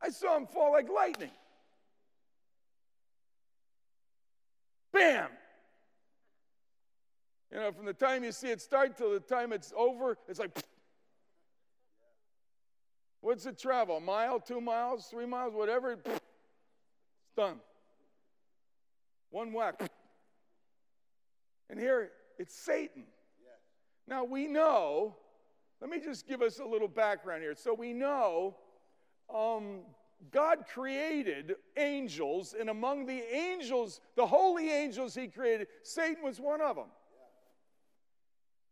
I 0.00 0.10
saw 0.10 0.36
him 0.36 0.46
fall 0.46 0.72
like 0.72 0.88
lightning. 0.88 1.30
Bam! 4.92 5.28
You 7.50 7.58
know, 7.58 7.72
from 7.72 7.86
the 7.86 7.92
time 7.92 8.24
you 8.24 8.32
see 8.32 8.48
it 8.48 8.60
start 8.60 8.96
till 8.96 9.12
the 9.12 9.20
time 9.20 9.52
it's 9.52 9.72
over, 9.76 10.16
it's 10.28 10.38
like, 10.38 10.50
what's 13.20 13.44
it 13.44 13.58
travel? 13.58 13.98
A 13.98 14.00
mile, 14.00 14.40
two 14.40 14.60
miles, 14.60 15.06
three 15.06 15.26
miles, 15.26 15.52
whatever? 15.54 15.92
It's 15.92 16.20
done. 17.36 17.56
One 19.30 19.52
whack. 19.52 19.90
And 21.72 21.80
here 21.80 22.10
it's 22.38 22.54
Satan. 22.54 23.04
Now 24.06 24.24
we 24.24 24.46
know, 24.46 25.16
let 25.80 25.88
me 25.88 26.00
just 26.00 26.28
give 26.28 26.42
us 26.42 26.58
a 26.58 26.64
little 26.66 26.86
background 26.86 27.42
here. 27.42 27.54
So 27.54 27.72
we 27.72 27.94
know 27.94 28.56
um, 29.34 29.80
God 30.30 30.66
created 30.70 31.54
angels, 31.78 32.54
and 32.58 32.68
among 32.68 33.06
the 33.06 33.22
angels, 33.34 34.02
the 34.16 34.26
holy 34.26 34.70
angels 34.70 35.14
he 35.14 35.28
created, 35.28 35.66
Satan 35.82 36.22
was 36.22 36.38
one 36.38 36.60
of 36.60 36.76
them. 36.76 36.88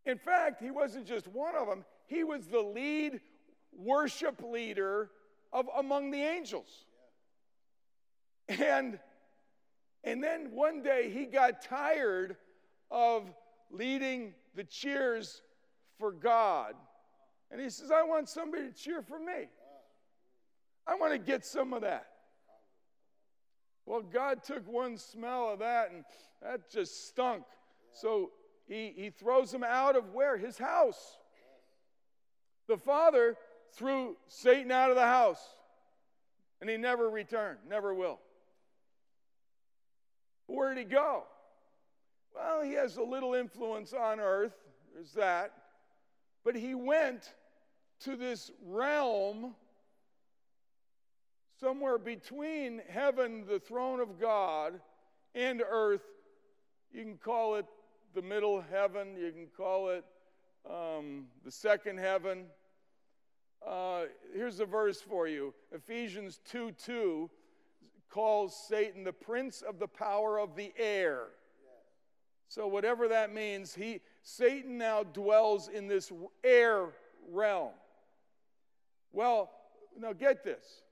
In 0.04 0.18
fact, 0.18 0.60
he 0.60 0.70
wasn't 0.70 1.06
just 1.06 1.26
one 1.26 1.56
of 1.56 1.68
them, 1.68 1.86
he 2.06 2.22
was 2.22 2.48
the 2.48 2.60
lead 2.60 3.20
worship 3.74 4.42
leader 4.42 5.10
of 5.54 5.70
among 5.74 6.10
the 6.10 6.22
angels. 6.22 6.84
And 8.46 8.98
and 10.04 10.22
then 10.22 10.50
one 10.52 10.82
day 10.82 11.10
he 11.10 11.24
got 11.24 11.62
tired 11.62 12.36
of 12.90 13.32
leading 13.70 14.34
the 14.54 14.64
cheers 14.64 15.42
for 15.98 16.12
God. 16.12 16.74
And 17.50 17.60
he 17.60 17.70
says, 17.70 17.90
I 17.90 18.02
want 18.02 18.28
somebody 18.28 18.68
to 18.68 18.72
cheer 18.72 19.02
for 19.02 19.18
me. 19.18 19.48
I 20.86 20.94
want 20.94 21.12
to 21.12 21.18
get 21.18 21.44
some 21.44 21.72
of 21.72 21.82
that. 21.82 22.06
Well, 23.86 24.02
God 24.02 24.42
took 24.44 24.66
one 24.70 24.96
smell 24.98 25.52
of 25.52 25.58
that 25.60 25.90
and 25.90 26.04
that 26.42 26.70
just 26.70 27.08
stunk. 27.08 27.44
So 27.92 28.30
he, 28.66 28.92
he 28.96 29.10
throws 29.10 29.52
him 29.52 29.64
out 29.64 29.96
of 29.96 30.12
where? 30.12 30.36
His 30.36 30.56
house. 30.58 31.18
The 32.68 32.76
father 32.76 33.36
threw 33.74 34.16
Satan 34.28 34.70
out 34.70 34.90
of 34.90 34.96
the 34.96 35.02
house 35.02 35.42
and 36.60 36.70
he 36.70 36.76
never 36.76 37.08
returned, 37.08 37.58
never 37.68 37.92
will. 37.94 38.20
Where 40.46 40.74
did 40.74 40.78
he 40.78 40.84
go? 40.84 41.24
Well, 42.34 42.62
he 42.62 42.72
has 42.72 42.96
a 42.96 43.02
little 43.02 43.34
influence 43.34 43.92
on 43.92 44.20
earth, 44.20 44.54
there's 44.94 45.12
that. 45.12 45.52
But 46.44 46.56
he 46.56 46.74
went 46.74 47.34
to 48.00 48.16
this 48.16 48.50
realm 48.64 49.54
somewhere 51.60 51.98
between 51.98 52.80
heaven, 52.88 53.44
the 53.46 53.60
throne 53.60 54.00
of 54.00 54.18
God, 54.18 54.80
and 55.34 55.62
earth. 55.68 56.02
You 56.92 57.02
can 57.02 57.18
call 57.18 57.56
it 57.56 57.66
the 58.14 58.22
middle 58.22 58.64
heaven, 58.70 59.16
you 59.16 59.30
can 59.30 59.46
call 59.56 59.90
it 59.90 60.04
um, 60.68 61.26
the 61.44 61.50
second 61.50 61.98
heaven. 61.98 62.46
Uh, 63.66 64.04
here's 64.34 64.58
a 64.60 64.64
verse 64.64 65.02
for 65.02 65.28
you 65.28 65.52
Ephesians 65.70 66.40
2 66.50 66.72
2 66.82 67.28
calls 68.08 68.56
Satan 68.68 69.04
the 69.04 69.12
prince 69.12 69.62
of 69.62 69.78
the 69.78 69.86
power 69.86 70.40
of 70.40 70.56
the 70.56 70.72
air. 70.78 71.26
So, 72.50 72.66
whatever 72.66 73.06
that 73.06 73.32
means, 73.32 73.76
he, 73.76 74.00
Satan 74.24 74.76
now 74.76 75.04
dwells 75.04 75.68
in 75.68 75.86
this 75.86 76.10
air 76.42 76.88
realm. 77.30 77.70
Well, 79.12 79.52
now 79.96 80.12
get 80.12 80.42
this. 80.42 80.82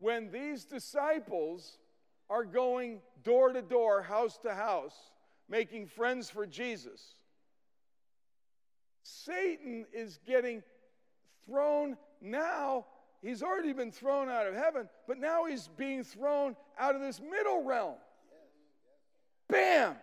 When 0.00 0.32
these 0.32 0.64
disciples 0.64 1.78
are 2.28 2.44
going 2.44 3.00
door 3.22 3.52
to 3.52 3.62
door, 3.62 4.02
house 4.02 4.38
to 4.38 4.52
house, 4.54 5.12
making 5.48 5.86
friends 5.86 6.28
for 6.28 6.48
Jesus, 6.48 7.14
Satan 9.04 9.86
is 9.92 10.18
getting 10.26 10.64
thrown 11.46 11.96
now 12.20 12.86
he's 13.22 13.44
already 13.44 13.72
been 13.72 13.92
thrown 13.92 14.28
out 14.28 14.48
of 14.48 14.54
heaven, 14.54 14.88
but 15.06 15.16
now 15.16 15.44
he's 15.44 15.68
being 15.76 16.02
thrown 16.02 16.56
out 16.76 16.96
of 16.96 17.00
this 17.00 17.20
middle 17.20 17.62
realm. 17.62 17.94
Bam! 19.48 19.94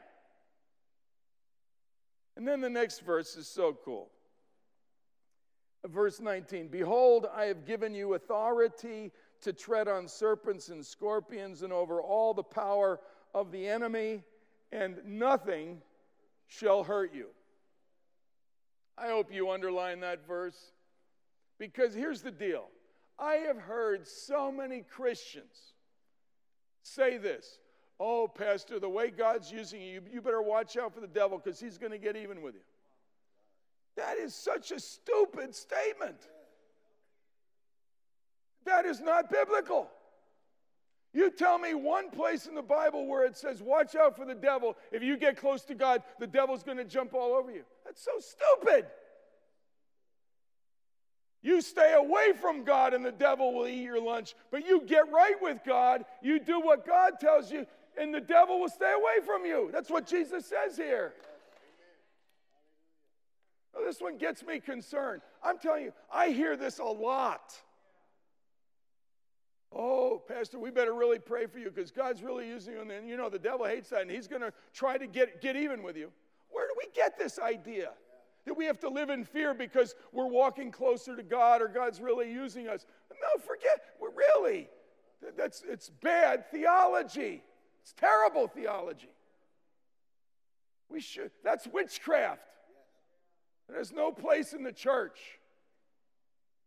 And 2.39 2.47
then 2.47 2.61
the 2.61 2.69
next 2.69 3.01
verse 3.01 3.35
is 3.35 3.49
so 3.49 3.77
cool. 3.83 4.07
Verse 5.85 6.21
19 6.21 6.69
Behold, 6.69 7.27
I 7.35 7.43
have 7.47 7.65
given 7.65 7.93
you 7.93 8.13
authority 8.13 9.11
to 9.41 9.51
tread 9.51 9.89
on 9.89 10.07
serpents 10.07 10.69
and 10.69 10.85
scorpions 10.85 11.63
and 11.63 11.73
over 11.73 12.01
all 12.01 12.33
the 12.33 12.41
power 12.41 13.01
of 13.33 13.51
the 13.51 13.67
enemy, 13.67 14.23
and 14.71 15.01
nothing 15.05 15.81
shall 16.47 16.81
hurt 16.81 17.13
you. 17.13 17.27
I 18.97 19.09
hope 19.09 19.33
you 19.33 19.49
underline 19.49 19.99
that 19.99 20.25
verse 20.25 20.71
because 21.57 21.93
here's 21.93 22.21
the 22.21 22.31
deal 22.31 22.69
I 23.19 23.33
have 23.47 23.57
heard 23.57 24.07
so 24.07 24.49
many 24.49 24.85
Christians 24.89 25.73
say 26.83 27.17
this 27.17 27.59
Oh, 27.99 28.27
Pastor, 28.27 28.79
the 28.79 28.89
way 28.89 29.09
God's 29.09 29.51
using 29.51 29.81
you, 29.81 30.01
you 30.11 30.21
better 30.21 30.41
watch 30.41 30.77
out 30.77 30.93
for 30.93 31.01
the 31.01 31.07
devil 31.07 31.37
because 31.37 31.59
he's 31.59 31.77
going 31.77 31.91
to 31.91 31.97
get 31.97 32.15
even 32.15 32.41
with 32.41 32.55
you. 32.55 32.61
That 33.97 34.17
is 34.17 34.33
such 34.33 34.71
a 34.71 34.79
stupid 34.79 35.53
statement. 35.53 36.15
That 38.65 38.85
is 38.85 39.01
not 39.01 39.29
biblical. 39.29 39.89
You 41.13 41.31
tell 41.31 41.57
me 41.57 41.73
one 41.73 42.11
place 42.11 42.45
in 42.45 42.55
the 42.55 42.61
Bible 42.61 43.07
where 43.07 43.25
it 43.25 43.35
says, 43.35 43.61
watch 43.61 43.95
out 43.95 44.15
for 44.15 44.25
the 44.25 44.35
devil. 44.35 44.77
If 44.91 45.03
you 45.03 45.17
get 45.17 45.37
close 45.37 45.63
to 45.63 45.75
God, 45.75 46.03
the 46.19 46.27
devil's 46.27 46.63
going 46.63 46.77
to 46.77 46.85
jump 46.85 47.13
all 47.13 47.33
over 47.33 47.51
you. 47.51 47.63
That's 47.83 48.03
so 48.03 48.11
stupid. 48.19 48.85
You 51.41 51.61
stay 51.61 51.93
away 51.93 52.33
from 52.39 52.63
God 52.63 52.93
and 52.93 53.03
the 53.03 53.11
devil 53.11 53.53
will 53.53 53.67
eat 53.67 53.81
your 53.81 54.01
lunch, 54.01 54.35
but 54.51 54.65
you 54.65 54.81
get 54.85 55.11
right 55.11 55.35
with 55.41 55.59
God, 55.65 56.03
you 56.21 56.39
do 56.39 56.59
what 56.59 56.85
God 56.85 57.13
tells 57.19 57.49
you, 57.49 57.65
and 57.99 58.13
the 58.13 58.21
devil 58.21 58.59
will 58.59 58.69
stay 58.69 58.93
away 58.93 59.25
from 59.25 59.45
you. 59.45 59.69
That's 59.73 59.89
what 59.89 60.07
Jesus 60.07 60.45
says 60.45 60.77
here. 60.77 61.13
Well, 63.75 63.85
this 63.85 63.99
one 63.99 64.17
gets 64.17 64.43
me 64.43 64.59
concerned. 64.59 65.21
I'm 65.43 65.59
telling 65.59 65.83
you, 65.83 65.93
I 66.11 66.29
hear 66.29 66.55
this 66.55 66.79
a 66.79 66.83
lot. 66.83 67.53
Oh, 69.71 70.23
Pastor, 70.27 70.57
we 70.57 70.71
better 70.71 70.93
really 70.93 71.19
pray 71.19 71.45
for 71.45 71.59
you 71.59 71.69
because 71.69 71.91
God's 71.91 72.23
really 72.23 72.47
using 72.47 72.73
you. 72.73 72.81
And 72.81 72.89
then 72.89 73.05
you 73.05 73.17
know, 73.17 73.29
the 73.29 73.37
devil 73.37 73.65
hates 73.65 73.89
that 73.89 74.01
and 74.01 74.09
he's 74.09 74.27
going 74.27 74.41
to 74.41 74.51
try 74.73 74.97
to 74.97 75.05
get, 75.05 75.41
get 75.41 75.55
even 75.55 75.83
with 75.83 75.95
you. 75.95 76.09
Where 76.49 76.67
do 76.67 76.73
we 76.77 76.91
get 76.95 77.19
this 77.19 77.37
idea? 77.37 77.91
That 78.45 78.55
we 78.55 78.65
have 78.65 78.79
to 78.79 78.89
live 78.89 79.09
in 79.09 79.25
fear 79.25 79.53
because 79.53 79.93
we're 80.11 80.25
walking 80.25 80.71
closer 80.71 81.15
to 81.15 81.21
God 81.21 81.61
or 81.61 81.67
God's 81.67 82.01
really 82.01 82.31
using 82.31 82.67
us. 82.67 82.85
No, 83.11 83.41
forget, 83.43 83.81
we're 84.01 84.09
really. 84.09 84.69
That's, 85.37 85.63
it's 85.67 85.89
bad 85.89 86.49
theology. 86.49 87.43
It's 87.81 87.93
terrible 87.93 88.47
theology. 88.47 89.09
We 90.89 90.99
should, 90.99 91.31
that's 91.43 91.67
witchcraft. 91.67 92.41
There's 93.69 93.91
no 93.91 94.11
place 94.11 94.53
in 94.53 94.63
the 94.63 94.71
church. 94.71 95.19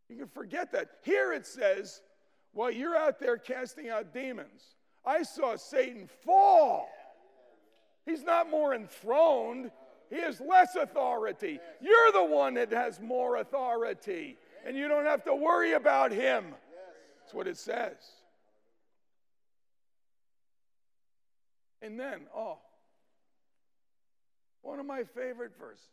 You 0.09 0.17
can 0.17 0.29
forget 0.29 0.73
that. 0.73 0.91
Here 1.03 1.33
it 1.33 1.47
says, 1.47 2.03
while 2.53 2.71
you're 2.71 2.97
out 2.97 3.19
there 3.19 3.37
casting 3.37 3.89
out 3.89 4.15
demons, 4.15 4.63
I 5.05 5.23
saw 5.23 5.57
Satan 5.57 6.09
fall. 6.25 6.89
He's 8.07 8.23
not 8.23 8.51
more 8.51 8.75
enthroned, 8.75 9.71
he 10.11 10.21
has 10.21 10.41
less 10.41 10.77
authority. 10.77 11.59
You're 11.81 12.13
the 12.13 12.25
one 12.25 12.55
that 12.55 12.71
has 12.73 13.01
more 13.01 13.37
authority, 13.37 14.37
and 14.67 14.77
you 14.77 14.87
don't 14.87 15.07
have 15.07 15.25
to 15.25 15.35
worry 15.35 15.73
about 15.73 16.13
him. 16.13 16.55
That's 17.21 17.33
what 17.33 17.47
it 17.47 17.57
says. 17.57 17.97
And 21.83 21.99
then, 21.99 22.27
oh, 22.35 22.59
one 24.63 24.79
of 24.79 24.87
my 24.87 25.03
favorite 25.03 25.53
verses. 25.59 25.85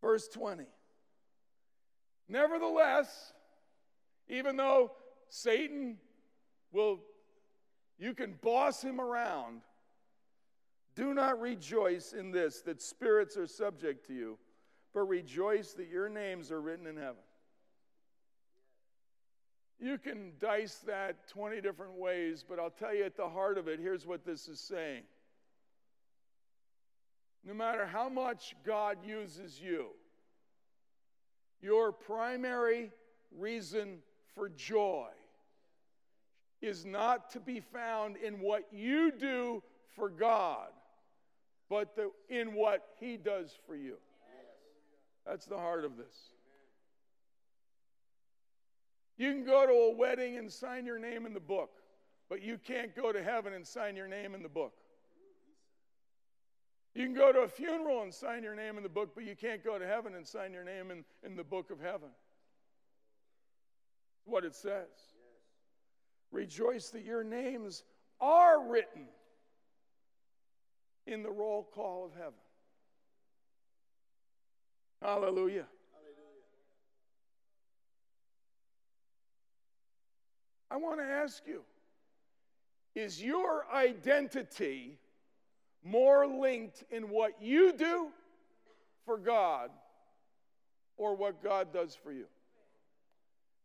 Verse 0.00 0.26
20. 0.28 0.64
Nevertheless, 2.28 3.34
even 4.28 4.56
though 4.56 4.92
Satan 5.28 5.98
will, 6.72 7.00
you 7.98 8.14
can 8.14 8.34
boss 8.40 8.82
him 8.82 9.00
around, 9.00 9.60
do 10.94 11.12
not 11.12 11.40
rejoice 11.40 12.14
in 12.14 12.30
this, 12.30 12.62
that 12.62 12.80
spirits 12.80 13.36
are 13.36 13.46
subject 13.46 14.06
to 14.06 14.14
you, 14.14 14.38
but 14.94 15.02
rejoice 15.02 15.72
that 15.74 15.88
your 15.88 16.08
names 16.08 16.50
are 16.50 16.60
written 16.60 16.86
in 16.86 16.96
heaven. 16.96 17.22
You 19.78 19.98
can 19.98 20.32
dice 20.40 20.78
that 20.86 21.28
20 21.28 21.60
different 21.60 21.94
ways, 21.94 22.44
but 22.48 22.58
I'll 22.58 22.70
tell 22.70 22.94
you 22.94 23.04
at 23.04 23.16
the 23.16 23.28
heart 23.28 23.58
of 23.58 23.68
it, 23.68 23.78
here's 23.78 24.06
what 24.06 24.24
this 24.24 24.48
is 24.48 24.58
saying. 24.58 25.02
No 27.44 27.52
matter 27.52 27.86
how 27.86 28.08
much 28.08 28.56
God 28.64 28.98
uses 29.06 29.60
you, 29.60 29.88
your 31.60 31.92
primary 31.92 32.90
reason 33.36 33.98
for 34.34 34.48
joy 34.48 35.08
is 36.62 36.84
not 36.84 37.30
to 37.30 37.40
be 37.40 37.60
found 37.60 38.16
in 38.16 38.40
what 38.40 38.64
you 38.72 39.12
do 39.12 39.62
for 39.94 40.08
God, 40.08 40.68
but 41.68 41.94
the, 41.96 42.10
in 42.28 42.54
what 42.54 42.82
He 42.98 43.16
does 43.16 43.54
for 43.66 43.76
you. 43.76 43.96
That's 45.26 45.46
the 45.46 45.56
heart 45.56 45.84
of 45.84 45.96
this. 45.96 46.14
You 49.18 49.32
can 49.32 49.44
go 49.44 49.66
to 49.66 49.72
a 49.72 49.96
wedding 49.96 50.36
and 50.36 50.52
sign 50.52 50.84
your 50.84 50.98
name 50.98 51.24
in 51.24 51.32
the 51.32 51.40
book, 51.40 51.70
but 52.28 52.42
you 52.42 52.58
can't 52.58 52.94
go 52.94 53.12
to 53.12 53.22
heaven 53.22 53.52
and 53.54 53.66
sign 53.66 53.96
your 53.96 54.08
name 54.08 54.34
in 54.34 54.42
the 54.42 54.48
book. 54.48 54.74
You 56.94 57.04
can 57.04 57.14
go 57.14 57.30
to 57.32 57.40
a 57.40 57.48
funeral 57.48 58.02
and 58.02 58.12
sign 58.12 58.42
your 58.42 58.54
name 58.54 58.78
in 58.78 58.82
the 58.82 58.88
book, 58.88 59.10
but 59.14 59.24
you 59.24 59.36
can't 59.36 59.62
go 59.62 59.78
to 59.78 59.86
heaven 59.86 60.14
and 60.14 60.26
sign 60.26 60.52
your 60.52 60.64
name 60.64 60.90
in, 60.90 61.04
in 61.22 61.36
the 61.36 61.44
book 61.44 61.70
of 61.70 61.80
heaven. 61.80 62.08
What 64.24 64.44
it 64.44 64.54
says. 64.54 64.88
Rejoice 66.32 66.90
that 66.90 67.04
your 67.04 67.22
names 67.22 67.84
are 68.20 68.66
written 68.66 69.06
in 71.06 71.22
the 71.22 71.30
roll 71.30 71.68
call 71.74 72.06
of 72.06 72.14
heaven. 72.14 72.32
Hallelujah. 75.02 75.66
I 80.70 80.76
want 80.76 81.00
to 81.00 81.04
ask 81.04 81.42
you 81.46 81.62
is 82.94 83.22
your 83.22 83.66
identity 83.72 84.98
more 85.84 86.26
linked 86.26 86.82
in 86.90 87.10
what 87.10 87.40
you 87.40 87.72
do 87.72 88.08
for 89.04 89.18
God 89.18 89.70
or 90.96 91.14
what 91.14 91.42
God 91.42 91.72
does 91.72 91.94
for 91.94 92.10
you? 92.10 92.24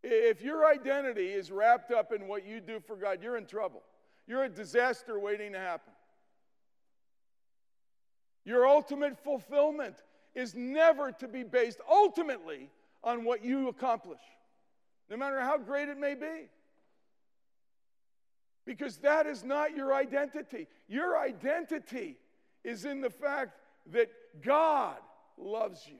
If 0.03 0.41
your 0.41 0.67
identity 0.67 1.27
is 1.27 1.51
wrapped 1.51 1.91
up 1.91 2.11
in 2.11 2.27
what 2.27 2.45
you 2.45 2.59
do 2.59 2.79
for 2.79 2.95
God, 2.95 3.19
you're 3.21 3.37
in 3.37 3.45
trouble. 3.45 3.83
You're 4.27 4.43
a 4.43 4.49
disaster 4.49 5.19
waiting 5.19 5.53
to 5.53 5.59
happen. 5.59 5.93
Your 8.43 8.67
ultimate 8.67 9.17
fulfillment 9.23 9.95
is 10.33 10.55
never 10.55 11.11
to 11.13 11.27
be 11.27 11.43
based 11.43 11.79
ultimately 11.89 12.69
on 13.03 13.23
what 13.23 13.43
you 13.43 13.67
accomplish, 13.67 14.21
no 15.09 15.17
matter 15.17 15.39
how 15.39 15.57
great 15.57 15.89
it 15.89 15.97
may 15.97 16.15
be. 16.15 16.49
Because 18.65 18.97
that 18.97 19.25
is 19.25 19.43
not 19.43 19.75
your 19.75 19.93
identity. 19.93 20.67
Your 20.87 21.17
identity 21.17 22.17
is 22.63 22.85
in 22.85 23.01
the 23.01 23.09
fact 23.09 23.57
that 23.91 24.09
God 24.43 24.97
loves 25.37 25.87
you 25.87 25.97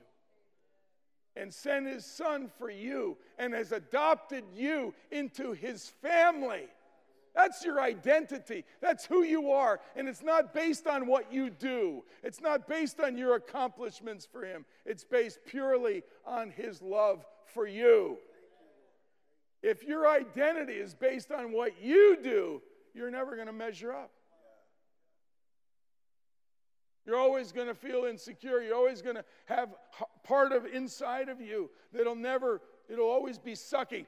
and 1.34 1.52
sent 1.52 1.86
his 1.86 2.04
son 2.04 2.50
for 2.58 2.70
you 2.70 3.16
and 3.38 3.54
has 3.54 3.72
adopted 3.72 4.44
you 4.54 4.94
into 5.10 5.52
his 5.52 5.88
family. 6.02 6.68
That's 7.34 7.64
your 7.64 7.80
identity. 7.80 8.64
That's 8.80 9.06
who 9.06 9.22
you 9.22 9.50
are. 9.52 9.80
And 9.96 10.08
it's 10.08 10.22
not 10.22 10.52
based 10.52 10.86
on 10.86 11.06
what 11.06 11.32
you 11.32 11.50
do, 11.50 12.04
it's 12.22 12.40
not 12.40 12.68
based 12.68 13.00
on 13.00 13.16
your 13.16 13.36
accomplishments 13.36 14.26
for 14.30 14.44
Him. 14.44 14.64
It's 14.84 15.04
based 15.04 15.38
purely 15.46 16.02
on 16.26 16.50
His 16.50 16.82
love 16.82 17.24
for 17.46 17.66
you. 17.66 18.18
If 19.62 19.84
your 19.84 20.08
identity 20.08 20.74
is 20.74 20.94
based 20.94 21.30
on 21.30 21.52
what 21.52 21.80
you 21.80 22.18
do, 22.22 22.62
you're 22.94 23.10
never 23.10 23.34
going 23.34 23.46
to 23.46 23.52
measure 23.52 23.92
up. 23.92 24.10
You're 27.06 27.18
always 27.18 27.52
going 27.52 27.68
to 27.68 27.74
feel 27.74 28.04
insecure. 28.04 28.60
You're 28.60 28.76
always 28.76 29.02
going 29.02 29.16
to 29.16 29.24
have 29.46 29.70
part 30.24 30.52
of 30.52 30.66
inside 30.66 31.28
of 31.28 31.40
you 31.40 31.70
that'll 31.92 32.14
never, 32.14 32.60
it'll 32.88 33.10
always 33.10 33.38
be 33.38 33.54
sucking, 33.54 34.06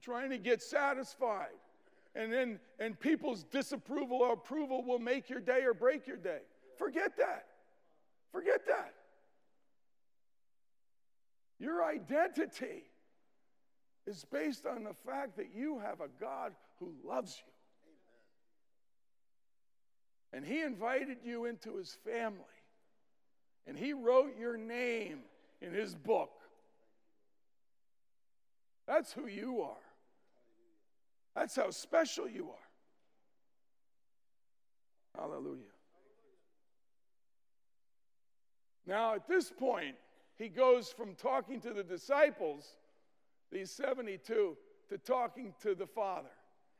trying 0.00 0.30
to 0.30 0.38
get 0.38 0.62
satisfied 0.62 1.48
and 2.14 2.32
then 2.32 2.58
and 2.78 2.98
people's 2.98 3.44
disapproval 3.44 4.18
or 4.18 4.32
approval 4.32 4.84
will 4.84 4.98
make 4.98 5.30
your 5.30 5.40
day 5.40 5.62
or 5.62 5.74
break 5.74 6.06
your 6.06 6.16
day. 6.16 6.40
Forget 6.76 7.16
that. 7.18 7.46
Forget 8.32 8.66
that. 8.66 8.94
Your 11.58 11.84
identity 11.84 12.89
is 14.10 14.26
based 14.30 14.66
on 14.66 14.84
the 14.84 14.92
fact 14.92 15.36
that 15.36 15.54
you 15.54 15.78
have 15.78 16.00
a 16.00 16.08
God 16.20 16.52
who 16.80 16.92
loves 17.04 17.40
you. 17.46 17.52
And 20.32 20.44
he 20.44 20.62
invited 20.62 21.18
you 21.24 21.44
into 21.44 21.76
his 21.76 21.96
family. 22.04 22.40
And 23.66 23.78
he 23.78 23.92
wrote 23.92 24.36
your 24.38 24.56
name 24.56 25.20
in 25.60 25.72
his 25.72 25.94
book. 25.94 26.30
That's 28.86 29.12
who 29.12 29.28
you 29.28 29.62
are. 29.62 29.76
That's 31.34 31.54
how 31.54 31.70
special 31.70 32.28
you 32.28 32.50
are. 32.50 32.70
Hallelujah. 35.20 35.60
Now, 38.86 39.14
at 39.14 39.28
this 39.28 39.52
point, 39.56 39.94
he 40.36 40.48
goes 40.48 40.88
from 40.88 41.14
talking 41.14 41.60
to 41.60 41.72
the 41.72 41.84
disciples, 41.84 42.76
these 43.52 43.70
72, 43.70 44.56
to 44.88 44.98
talking 44.98 45.54
to 45.62 45.74
the 45.74 45.86
Father. 45.86 46.30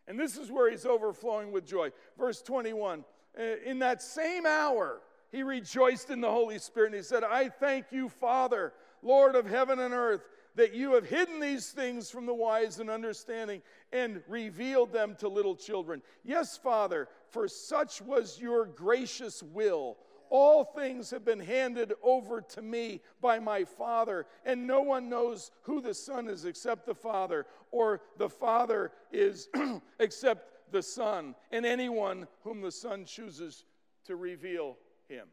And 0.06 0.18
this 0.18 0.36
is 0.36 0.50
where 0.50 0.70
he's 0.70 0.86
overflowing 0.86 1.52
with 1.52 1.66
joy. 1.66 1.90
Verse 2.18 2.42
21 2.42 3.04
uh, 3.38 3.42
In 3.64 3.78
that 3.80 4.02
same 4.02 4.46
hour, 4.46 5.00
he 5.30 5.42
rejoiced 5.42 6.10
in 6.10 6.20
the 6.20 6.30
Holy 6.30 6.58
Spirit 6.58 6.88
and 6.88 6.96
he 6.96 7.02
said, 7.02 7.22
I 7.22 7.48
thank 7.48 7.86
you, 7.92 8.08
Father, 8.08 8.72
Lord 9.02 9.36
of 9.36 9.46
heaven 9.46 9.78
and 9.78 9.94
earth 9.94 10.22
that 10.56 10.74
you 10.74 10.94
have 10.94 11.08
hidden 11.08 11.40
these 11.40 11.70
things 11.70 12.10
from 12.10 12.26
the 12.26 12.34
wise 12.34 12.80
and 12.80 12.90
understanding 12.90 13.62
and 13.92 14.20
revealed 14.28 14.92
them 14.92 15.14
to 15.20 15.28
little 15.28 15.54
children. 15.54 16.02
Yes, 16.24 16.56
Father, 16.56 17.08
for 17.30 17.46
such 17.46 18.02
was 18.02 18.38
your 18.40 18.66
gracious 18.66 19.42
will. 19.42 19.96
All 20.30 20.64
things 20.64 21.10
have 21.10 21.24
been 21.24 21.40
handed 21.40 21.92
over 22.02 22.40
to 22.40 22.62
me 22.62 23.02
by 23.20 23.40
my 23.40 23.64
Father, 23.64 24.26
and 24.44 24.64
no 24.64 24.80
one 24.80 25.08
knows 25.08 25.50
who 25.62 25.80
the 25.80 25.92
Son 25.92 26.28
is 26.28 26.44
except 26.44 26.86
the 26.86 26.94
Father, 26.94 27.46
or 27.72 28.00
the 28.16 28.28
Father 28.28 28.92
is 29.12 29.48
except 29.98 30.72
the 30.72 30.82
Son, 30.82 31.34
and 31.50 31.66
anyone 31.66 32.28
whom 32.44 32.60
the 32.60 32.70
Son 32.70 33.04
chooses 33.04 33.64
to 34.04 34.14
reveal 34.14 34.78
him. 35.08 35.26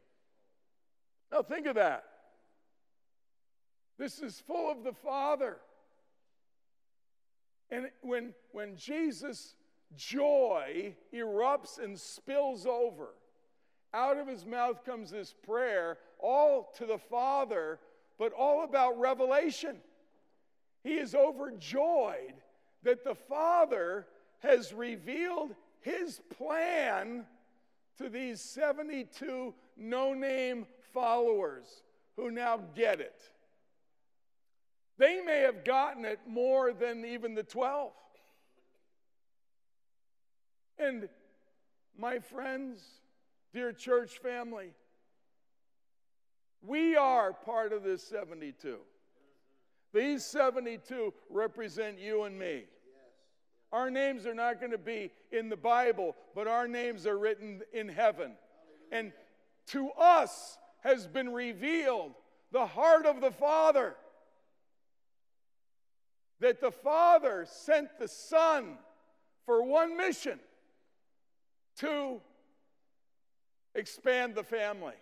Now, 1.32 1.44
think 1.44 1.68
of 1.68 1.76
that. 1.76 2.04
This 4.00 4.20
is 4.20 4.40
full 4.40 4.72
of 4.72 4.84
the 4.84 4.94
Father. 4.94 5.58
And 7.70 7.90
when, 8.02 8.34
when 8.52 8.76
Jesus' 8.76 9.56
joy 9.96 10.96
erupts 11.14 11.78
and 11.78 12.00
spills 12.00 12.66
over, 12.66 13.10
out 13.94 14.18
of 14.18 14.28
his 14.28 14.46
mouth 14.46 14.84
comes 14.86 15.12
this 15.12 15.34
prayer, 15.46 15.98
all 16.20 16.72
to 16.78 16.86
the 16.86 16.98
Father, 16.98 17.80
but 18.18 18.34
all 18.34 18.64
about 18.64 19.00
revelation. 19.00 19.78
He 20.84 20.96
is 20.96 21.16
overjoyed 21.16 22.34
that 22.84 23.04
the 23.04 23.16
Father 23.16 24.08
has 24.40 24.74
revealed 24.74 25.56
his 25.82 26.22
plan 26.38 27.26
to 27.98 28.10
these 28.10 28.42
72 28.42 29.54
no 29.76 30.14
name 30.14 30.66
followers 30.94 31.84
who 32.16 32.32
now 32.32 32.60
get 32.76 33.00
it. 33.00 33.22
They 34.98 35.22
may 35.22 35.42
have 35.42 35.64
gotten 35.64 36.06
it 36.06 36.20
more 36.28 36.74
than 36.74 37.06
even 37.06 37.36
the 37.36 37.44
12. 37.44 37.92
And 40.80 41.10
my 41.98 42.20
friends, 42.20 42.82
dear 43.54 43.72
church 43.72 44.20
family, 44.20 44.74
we 46.62 46.96
are 46.96 47.34
part 47.34 47.74
of 47.74 47.84
this 47.84 48.04
72. 48.04 48.78
These 49.94 50.26
72 50.26 51.14
represent 51.30 52.00
you 52.00 52.24
and 52.24 52.38
me. 52.38 52.66
Our 53.72 53.90
names 53.90 54.26
are 54.26 54.34
not 54.34 54.60
going 54.60 54.72
to 54.72 54.78
be 54.78 55.12
in 55.32 55.50
the 55.50 55.58
Bible, 55.58 56.16
but 56.34 56.48
our 56.48 56.68
names 56.68 57.06
are 57.06 57.18
written 57.18 57.62
in 57.74 57.90
heaven. 57.90 58.34
And 58.92 59.12
to 59.68 59.92
us 59.92 60.58
has 60.82 61.08
been 61.08 61.34
revealed 61.34 62.14
the 62.52 62.66
heart 62.66 63.06
of 63.06 63.20
the 63.20 63.32
Father 63.32 63.96
that 66.40 66.62
the 66.62 66.72
Father 66.72 67.46
sent 67.50 67.98
the 68.00 68.08
Son 68.08 68.78
for 69.46 69.64
one 69.64 69.98
mission 69.98 70.40
to 71.78 72.22
expand 73.78 74.36
the 74.36 74.44
family. 74.44 74.96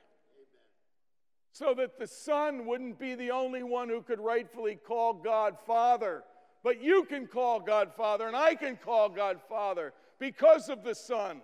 So 1.52 1.74
that 1.76 1.98
the 1.98 2.08
Son 2.08 2.66
wouldn't 2.66 3.00
be 3.00 3.16
the 3.16 3.32
only 3.32 3.64
one 3.64 3.88
who 3.88 4.02
could 4.02 4.20
rightfully 4.20 4.76
call 4.76 5.14
God 5.14 5.56
Father, 5.66 6.24
but 6.64 6.82
you 6.82 7.06
can 7.06 7.28
call 7.28 7.62
God 7.62 7.94
Father, 7.96 8.28
and 8.28 8.36
I 8.36 8.56
can 8.56 8.76
call 8.76 9.08
God 9.08 9.40
Father 9.48 9.94
because 10.20 10.68
of 10.68 10.84
the 10.84 10.96
Son. 10.96 11.42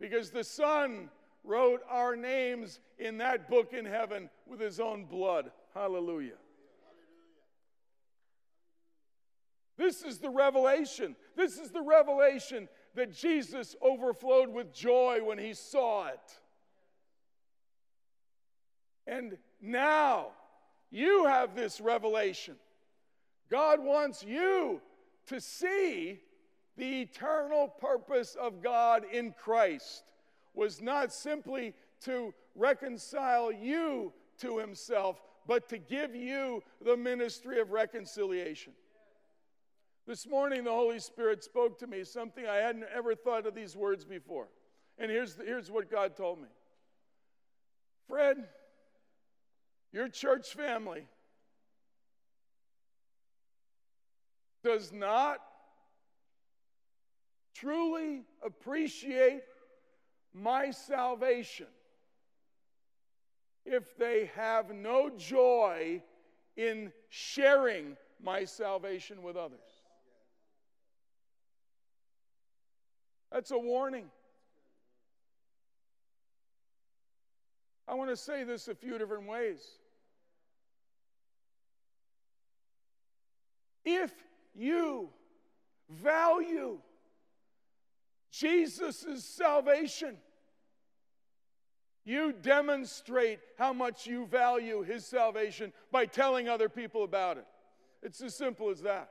Because 0.00 0.30
the 0.30 0.42
Son 0.44 1.10
wrote 1.44 1.80
our 1.88 2.16
names 2.16 2.80
in 2.98 3.18
that 3.18 3.48
book 3.48 3.72
in 3.72 3.84
heaven 3.84 4.28
with 4.46 4.60
his 4.60 4.80
own 4.80 5.04
blood. 5.04 5.52
Hallelujah. 5.74 6.38
This 9.76 10.02
is 10.02 10.18
the 10.18 10.28
revelation. 10.28 11.16
This 11.36 11.56
is 11.56 11.70
the 11.70 11.80
revelation 11.80 12.68
that 12.94 13.12
Jesus 13.12 13.76
overflowed 13.80 14.48
with 14.48 14.72
joy 14.72 15.20
when 15.22 15.38
he 15.38 15.54
saw 15.54 16.08
it. 16.08 16.40
And 19.06 19.36
now 19.60 20.28
you 20.90 21.26
have 21.26 21.54
this 21.54 21.80
revelation. 21.80 22.56
God 23.50 23.80
wants 23.80 24.22
you 24.22 24.80
to 25.26 25.40
see 25.40 26.20
the 26.76 27.02
eternal 27.02 27.68
purpose 27.68 28.36
of 28.40 28.62
God 28.62 29.04
in 29.12 29.32
Christ 29.32 30.12
was 30.54 30.80
not 30.80 31.12
simply 31.12 31.74
to 32.02 32.32
reconcile 32.54 33.52
you 33.52 34.12
to 34.38 34.58
himself, 34.58 35.20
but 35.46 35.68
to 35.68 35.78
give 35.78 36.14
you 36.14 36.62
the 36.84 36.96
ministry 36.96 37.60
of 37.60 37.70
reconciliation. 37.70 38.72
This 40.06 40.26
morning, 40.26 40.64
the 40.64 40.70
Holy 40.70 40.98
Spirit 40.98 41.44
spoke 41.44 41.78
to 41.78 41.86
me 41.86 42.04
something 42.04 42.46
I 42.46 42.56
hadn't 42.56 42.86
ever 42.94 43.14
thought 43.14 43.46
of 43.46 43.54
these 43.54 43.76
words 43.76 44.04
before. 44.04 44.48
And 44.98 45.10
here's, 45.10 45.36
here's 45.36 45.70
what 45.70 45.90
God 45.90 46.16
told 46.16 46.38
me 46.40 46.48
Fred, 48.08 48.48
your 49.92 50.08
church 50.08 50.52
family 50.54 51.06
does 54.62 54.92
not 54.92 55.38
truly 57.54 58.22
appreciate 58.44 59.42
my 60.32 60.70
salvation 60.70 61.66
if 63.64 63.96
they 63.96 64.30
have 64.34 64.74
no 64.74 65.10
joy 65.16 66.02
in 66.56 66.92
sharing 67.08 67.96
my 68.22 68.44
salvation 68.44 69.22
with 69.22 69.36
others. 69.36 69.69
That's 73.32 73.50
a 73.50 73.58
warning. 73.58 74.06
I 77.86 77.94
want 77.94 78.10
to 78.10 78.16
say 78.16 78.44
this 78.44 78.68
a 78.68 78.74
few 78.74 78.98
different 78.98 79.28
ways. 79.28 79.60
If 83.84 84.12
you 84.54 85.10
value 85.88 86.78
Jesus' 88.30 89.24
salvation, 89.24 90.16
you 92.04 92.32
demonstrate 92.32 93.40
how 93.58 93.72
much 93.72 94.06
you 94.06 94.26
value 94.26 94.82
his 94.82 95.04
salvation 95.04 95.72
by 95.90 96.06
telling 96.06 96.48
other 96.48 96.68
people 96.68 97.04
about 97.04 97.38
it. 97.38 97.46
It's 98.02 98.20
as 98.22 98.34
simple 98.34 98.70
as 98.70 98.82
that. 98.82 99.10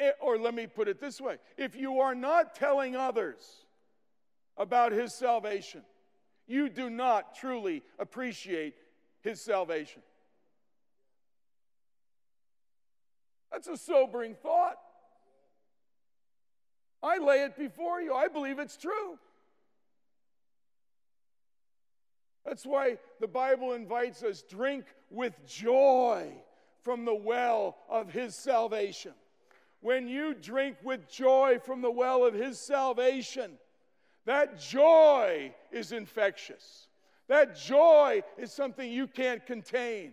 Eh, 0.00 0.12
or 0.20 0.38
let 0.38 0.54
me 0.54 0.66
put 0.66 0.88
it 0.88 0.98
this 0.98 1.20
way 1.20 1.36
if 1.58 1.76
you 1.76 2.00
are 2.00 2.14
not 2.14 2.54
telling 2.54 2.96
others 2.96 3.66
about 4.56 4.92
his 4.92 5.14
salvation, 5.14 5.82
you 6.46 6.68
do 6.68 6.88
not 6.90 7.34
truly 7.34 7.82
appreciate 7.98 8.74
his 9.20 9.40
salvation. 9.40 10.02
That's 13.52 13.68
a 13.68 13.76
sobering 13.76 14.34
thought. 14.34 14.76
I 17.02 17.18
lay 17.18 17.42
it 17.42 17.56
before 17.56 18.00
you. 18.00 18.14
I 18.14 18.28
believe 18.28 18.58
it's 18.58 18.76
true. 18.76 19.18
That's 22.44 22.64
why 22.64 22.98
the 23.20 23.28
Bible 23.28 23.74
invites 23.74 24.22
us 24.22 24.42
drink 24.42 24.84
with 25.10 25.34
joy 25.46 26.32
from 26.82 27.04
the 27.04 27.14
well 27.14 27.76
of 27.88 28.10
his 28.10 28.34
salvation. 28.34 29.12
When 29.80 30.08
you 30.08 30.34
drink 30.34 30.76
with 30.82 31.10
joy 31.10 31.58
from 31.64 31.80
the 31.80 31.90
well 31.90 32.24
of 32.24 32.34
his 32.34 32.58
salvation, 32.58 33.52
that 34.26 34.60
joy 34.60 35.54
is 35.72 35.92
infectious. 35.92 36.88
That 37.28 37.56
joy 37.56 38.22
is 38.36 38.52
something 38.52 38.90
you 38.90 39.06
can't 39.06 39.44
contain. 39.46 40.12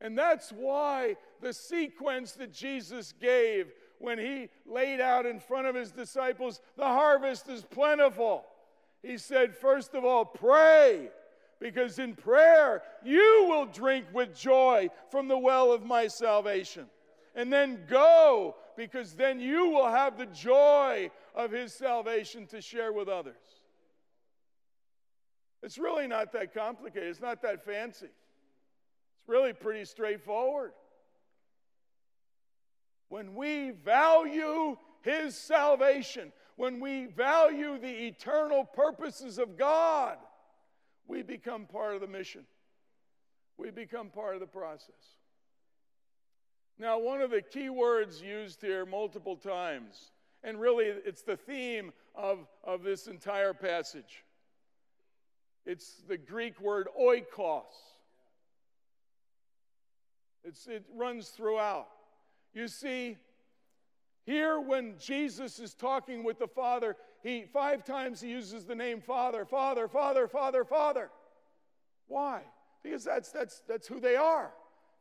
And 0.00 0.18
that's 0.18 0.50
why 0.50 1.16
the 1.40 1.52
sequence 1.52 2.32
that 2.32 2.52
Jesus 2.52 3.14
gave 3.20 3.72
when 3.98 4.18
he 4.18 4.48
laid 4.66 5.00
out 5.00 5.26
in 5.26 5.38
front 5.38 5.68
of 5.68 5.76
his 5.76 5.92
disciples, 5.92 6.60
the 6.76 6.84
harvest 6.84 7.48
is 7.48 7.62
plentiful. 7.62 8.44
He 9.02 9.16
said, 9.16 9.56
first 9.56 9.94
of 9.94 10.04
all, 10.04 10.24
pray, 10.24 11.08
because 11.60 12.00
in 12.00 12.16
prayer 12.16 12.82
you 13.04 13.46
will 13.48 13.66
drink 13.66 14.06
with 14.12 14.34
joy 14.34 14.90
from 15.10 15.28
the 15.28 15.38
well 15.38 15.72
of 15.72 15.84
my 15.84 16.08
salvation. 16.08 16.86
And 17.34 17.52
then 17.52 17.84
go, 17.88 18.56
because 18.76 19.14
then 19.14 19.40
you 19.40 19.70
will 19.70 19.88
have 19.88 20.18
the 20.18 20.26
joy 20.26 21.10
of 21.34 21.50
his 21.50 21.72
salvation 21.72 22.46
to 22.48 22.60
share 22.60 22.92
with 22.92 23.08
others. 23.08 23.34
It's 25.62 25.78
really 25.78 26.06
not 26.06 26.32
that 26.32 26.52
complicated, 26.52 27.08
it's 27.08 27.20
not 27.20 27.40
that 27.42 27.64
fancy. 27.64 28.06
It's 28.06 29.28
really 29.28 29.52
pretty 29.52 29.84
straightforward. 29.84 30.72
When 33.08 33.34
we 33.34 33.70
value 33.70 34.76
his 35.02 35.36
salvation, 35.36 36.32
when 36.56 36.80
we 36.80 37.06
value 37.06 37.78
the 37.78 38.06
eternal 38.06 38.64
purposes 38.64 39.38
of 39.38 39.56
God, 39.56 40.16
we 41.06 41.22
become 41.22 41.66
part 41.66 41.94
of 41.94 42.00
the 42.00 42.06
mission. 42.06 42.44
We 43.58 43.70
become 43.70 44.08
part 44.08 44.34
of 44.34 44.40
the 44.40 44.46
process. 44.46 45.18
Now, 46.78 46.98
one 46.98 47.20
of 47.20 47.30
the 47.30 47.42
key 47.42 47.70
words 47.70 48.20
used 48.20 48.60
here 48.60 48.84
multiple 48.86 49.36
times, 49.36 50.10
and 50.42 50.60
really 50.60 50.86
it's 50.86 51.22
the 51.22 51.36
theme 51.36 51.92
of, 52.14 52.46
of 52.64 52.82
this 52.82 53.06
entire 53.06 53.54
passage, 53.54 54.24
it's 55.64 56.02
the 56.08 56.18
Greek 56.18 56.60
word 56.60 56.88
oikos. 57.00 57.62
It's, 60.44 60.66
it 60.66 60.84
runs 60.94 61.28
throughout. 61.28 61.86
You 62.52 62.66
see, 62.66 63.16
here 64.24 64.60
when 64.60 64.94
Jesus 64.98 65.58
is 65.58 65.74
talking 65.74 66.24
with 66.24 66.38
the 66.38 66.48
Father, 66.48 66.96
he 67.22 67.44
five 67.52 67.84
times 67.84 68.20
he 68.20 68.30
uses 68.30 68.64
the 68.64 68.74
name 68.74 69.00
Father, 69.00 69.44
Father, 69.44 69.88
Father, 69.88 70.26
Father, 70.26 70.64
Father. 70.64 71.10
Why? 72.08 72.42
Because 72.82 73.04
that's 73.04 73.30
that's 73.30 73.62
that's 73.68 73.86
who 73.86 74.00
they 74.00 74.16
are. 74.16 74.52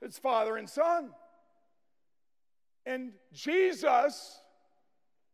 It's 0.02 0.18
Father 0.18 0.58
and 0.58 0.70
Son. 0.70 1.10
And 2.86 3.12
Jesus, 3.34 4.40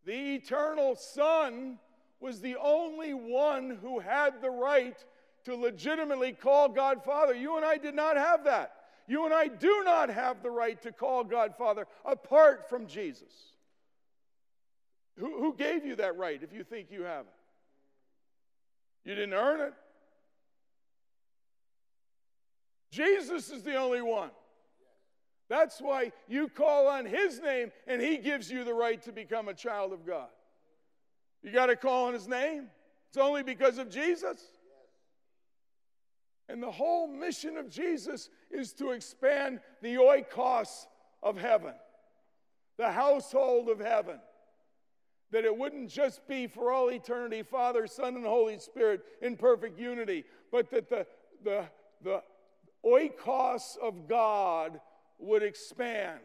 the 0.05 0.35
eternal 0.35 0.95
Son, 0.95 1.79
was 2.19 2.41
the 2.41 2.57
only 2.57 3.13
one 3.13 3.77
who 3.81 3.99
had 3.99 4.41
the 4.41 4.49
right 4.49 4.97
to 5.45 5.55
legitimately 5.55 6.33
call 6.33 6.67
God 6.69 7.03
Father. 7.03 7.33
You 7.33 7.55
and 7.55 7.65
I 7.65 7.77
did 7.77 7.95
not 7.95 8.17
have 8.17 8.43
that. 8.45 8.73
You 9.07 9.25
and 9.25 9.33
I 9.33 9.47
do 9.47 9.83
not 9.85 10.09
have 10.09 10.43
the 10.43 10.51
right 10.51 10.81
to 10.81 10.91
call 10.91 11.23
God 11.23 11.55
Father 11.57 11.87
apart 12.03 12.69
from 12.69 12.87
Jesus. 12.87 13.31
Who, 15.17 15.39
who 15.39 15.55
gave 15.55 15.85
you 15.85 15.95
that 15.95 16.17
right 16.17 16.41
if 16.43 16.53
you 16.53 16.63
think 16.63 16.91
you 16.91 17.03
have 17.03 17.25
it? 17.25 19.09
You 19.09 19.15
didn't 19.15 19.33
earn 19.33 19.61
it. 19.61 19.73
Jesus 22.91 23.49
is 23.49 23.63
the 23.63 23.75
only 23.75 24.01
one. 24.01 24.31
That's 25.49 25.79
why 25.79 26.11
you 26.27 26.49
call 26.49 26.87
on 26.87 27.05
His 27.05 27.39
name 27.39 27.71
and 27.87 28.01
He 28.01 28.17
gives 28.17 28.51
you 28.51 28.63
the 28.63 28.73
right 28.73 29.01
to 29.03 29.11
become 29.11 29.47
a 29.47 29.53
child 29.53 29.93
of 29.93 30.05
God. 30.05 30.27
You 31.41 31.51
got 31.51 31.67
to 31.67 31.75
call 31.75 32.07
on 32.07 32.13
His 32.13 32.27
name. 32.27 32.67
It's 33.09 33.17
only 33.17 33.43
because 33.43 33.77
of 33.77 33.89
Jesus. 33.89 34.43
And 36.49 36.63
the 36.63 36.71
whole 36.71 37.07
mission 37.07 37.57
of 37.57 37.69
Jesus 37.69 38.29
is 38.51 38.73
to 38.73 38.91
expand 38.91 39.59
the 39.81 39.95
oikos 39.95 40.87
of 41.21 41.37
heaven, 41.37 41.73
the 42.77 42.91
household 42.91 43.69
of 43.69 43.79
heaven. 43.79 44.19
That 45.31 45.43
it 45.43 45.57
wouldn't 45.57 45.89
just 45.89 46.25
be 46.25 46.47
for 46.47 46.71
all 46.71 46.89
eternity 46.89 47.43
Father, 47.43 47.85
Son, 47.85 48.15
and 48.15 48.25
Holy 48.25 48.59
Spirit 48.59 49.01
in 49.21 49.35
perfect 49.35 49.77
unity, 49.77 50.23
but 50.53 50.69
that 50.71 50.89
the, 50.89 51.05
the, 51.43 51.65
the 52.01 52.23
oikos 52.85 53.77
of 53.81 54.07
God 54.07 54.79
would 55.19 55.43
expand. 55.43 56.19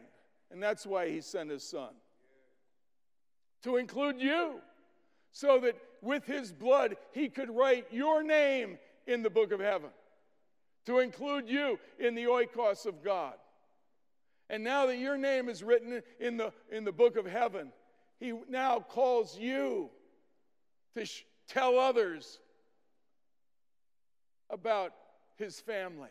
And 0.51 0.61
that's 0.61 0.85
why 0.85 1.09
He 1.09 1.21
sent 1.21 1.49
His 1.49 1.63
Son. 1.63 1.89
To 3.63 3.77
include 3.77 4.21
you, 4.21 4.55
so 5.31 5.59
that 5.61 5.75
with 6.01 6.25
His 6.25 6.51
blood 6.51 6.95
He 7.11 7.29
could 7.29 7.49
write 7.49 7.87
your 7.91 8.23
name 8.23 8.77
in 9.07 9.23
the 9.23 9.29
book 9.29 9.51
of 9.51 9.59
heaven 9.59 9.89
to 10.85 10.99
include 10.99 11.49
you 11.49 11.79
in 11.99 12.15
the 12.15 12.23
oikos 12.25 12.85
of 12.85 13.03
God. 13.03 13.33
And 14.49 14.63
now 14.63 14.85
that 14.87 14.97
your 14.97 15.17
name 15.17 15.49
is 15.49 15.63
written 15.63 16.01
in 16.19 16.37
the, 16.37 16.51
in 16.71 16.83
the 16.83 16.91
book 16.91 17.15
of 17.15 17.25
heaven, 17.25 17.71
he 18.19 18.33
now 18.49 18.79
calls 18.79 19.37
you 19.37 19.89
to 20.95 21.05
sh- 21.05 21.23
tell 21.47 21.79
others 21.79 22.39
about 24.49 24.93
his 25.37 25.59
family, 25.59 26.09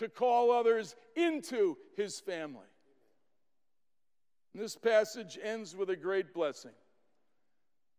to 0.00 0.08
call 0.08 0.50
others 0.50 0.96
into 1.14 1.76
his 1.94 2.18
family. 2.18 2.66
And 4.54 4.62
this 4.62 4.74
passage 4.74 5.38
ends 5.42 5.76
with 5.76 5.90
a 5.90 5.96
great 5.96 6.32
blessing. 6.32 6.72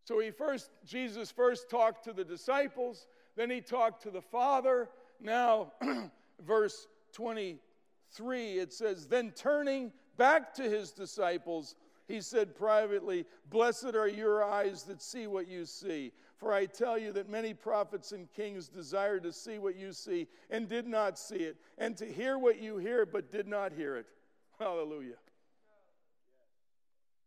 So 0.06 0.20
he 0.20 0.32
first, 0.32 0.72
Jesus 0.84 1.30
first 1.30 1.70
talked 1.70 2.04
to 2.06 2.14
the 2.14 2.26
disciples, 2.26 3.06
then 3.38 3.52
he 3.52 3.62
talked 3.62 4.02
to 4.04 4.10
the 4.10 4.22
Father, 4.22 4.90
now, 5.22 5.74
verse 6.44 6.88
23, 7.14 8.58
it 8.58 8.74
says, 8.74 9.06
Then 9.06 9.32
turning 9.36 9.92
back 10.18 10.56
to 10.56 10.64
his 10.64 10.92
disciples, 10.92 11.76
he 12.08 12.20
said 12.20 12.56
privately, 12.56 13.26
Blessed 13.52 13.96
are 13.96 14.08
your 14.08 14.44
eyes 14.44 14.84
that 14.84 15.04
see 15.04 15.28
what 15.28 15.48
you 15.48 15.66
see. 15.66 16.14
For 16.42 16.52
I 16.52 16.66
tell 16.66 16.98
you 16.98 17.14
that 17.14 17.30
many 17.30 17.54
prophets 17.54 18.14
and 18.14 18.28
kings 18.34 18.68
desired 18.68 19.22
to 19.24 19.32
see 19.32 19.60
what 19.60 19.76
you 19.76 19.94
see 19.94 20.28
and 20.50 20.68
did 20.68 20.88
not 20.88 21.20
see 21.20 21.36
it, 21.36 21.58
and 21.78 21.96
to 21.98 22.06
hear 22.12 22.36
what 22.36 22.60
you 22.60 22.78
hear 22.78 23.06
but 23.06 23.30
did 23.30 23.48
not 23.48 23.72
hear 23.72 23.96
it. 23.96 24.08
Hallelujah. 24.60 25.20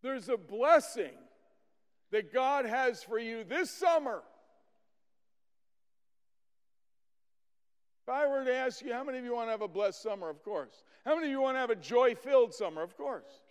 There's 0.02 0.28
a 0.28 0.36
blessing 0.36 1.12
that 2.10 2.34
God 2.34 2.66
has 2.66 3.04
for 3.04 3.16
you 3.16 3.44
this 3.44 3.70
summer. 3.70 4.24
If 8.02 8.08
I 8.08 8.26
were 8.26 8.44
to 8.44 8.52
ask 8.52 8.84
you, 8.84 8.92
how 8.92 9.04
many 9.04 9.18
of 9.18 9.24
you 9.24 9.32
want 9.32 9.46
to 9.46 9.52
have 9.52 9.62
a 9.62 9.68
blessed 9.68 10.02
summer? 10.02 10.28
Of 10.28 10.42
course. 10.42 10.82
How 11.04 11.14
many 11.14 11.28
of 11.28 11.30
you 11.30 11.40
want 11.40 11.54
to 11.54 11.60
have 11.60 11.70
a 11.70 11.76
joy 11.76 12.16
filled 12.16 12.52
summer? 12.52 12.82
Of 12.82 12.96
course. 12.96 13.43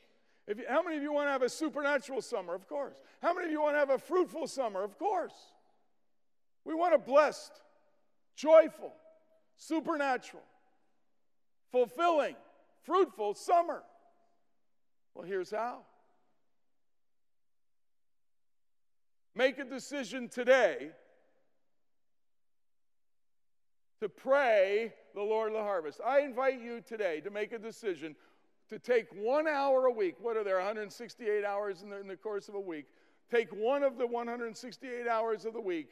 If 0.47 0.58
you, 0.58 0.65
how 0.67 0.84
many 0.84 0.97
of 0.97 1.03
you 1.03 1.13
want 1.13 1.27
to 1.27 1.32
have 1.32 1.41
a 1.41 1.49
supernatural 1.49 2.21
summer? 2.21 2.53
Of 2.53 2.67
course. 2.67 2.95
How 3.21 3.34
many 3.34 3.47
of 3.47 3.51
you 3.51 3.62
want 3.62 3.75
to 3.75 3.79
have 3.79 3.89
a 3.89 3.97
fruitful 3.97 4.47
summer? 4.47 4.84
Of 4.84 4.97
course. 4.97 5.34
We 6.65 6.73
want 6.73 6.93
a 6.93 6.97
blessed, 6.97 7.51
joyful, 8.36 8.93
supernatural, 9.56 10.43
fulfilling, 11.71 12.36
fruitful 12.84 13.36
summer. 13.36 13.84
Well, 15.13 15.25
here's 15.25 15.51
how 15.51 15.79
make 19.36 19.58
a 19.58 19.63
decision 19.63 20.29
today 20.29 20.91
to 23.99 24.10
pray 24.10 24.93
the 25.15 25.21
Lord 25.21 25.49
of 25.49 25.58
the 25.58 25.63
harvest. 25.63 26.01
I 26.06 26.21
invite 26.21 26.62
you 26.62 26.82
today 26.82 27.21
to 27.21 27.32
make 27.32 27.51
a 27.51 27.60
decision 27.60 28.15
to 28.74 28.80
take 28.80 29.06
one 29.14 29.48
hour 29.48 29.86
a 29.86 29.92
week. 29.92 30.16
What 30.20 30.36
are 30.36 30.44
there, 30.44 30.58
168 30.58 31.46
hours 31.46 31.84
in 31.84 31.90
the, 31.90 32.00
in 32.00 32.08
the 32.08 32.18
course 32.18 32.50
of 32.50 32.56
a 32.56 32.60
week? 32.60 32.86
Take 33.32 33.54
one 33.54 33.84
of 33.84 33.98
the 33.98 34.08
168 34.08 35.08
hours 35.08 35.46
of 35.46 35.54
the 35.54 35.62
week 35.62 35.90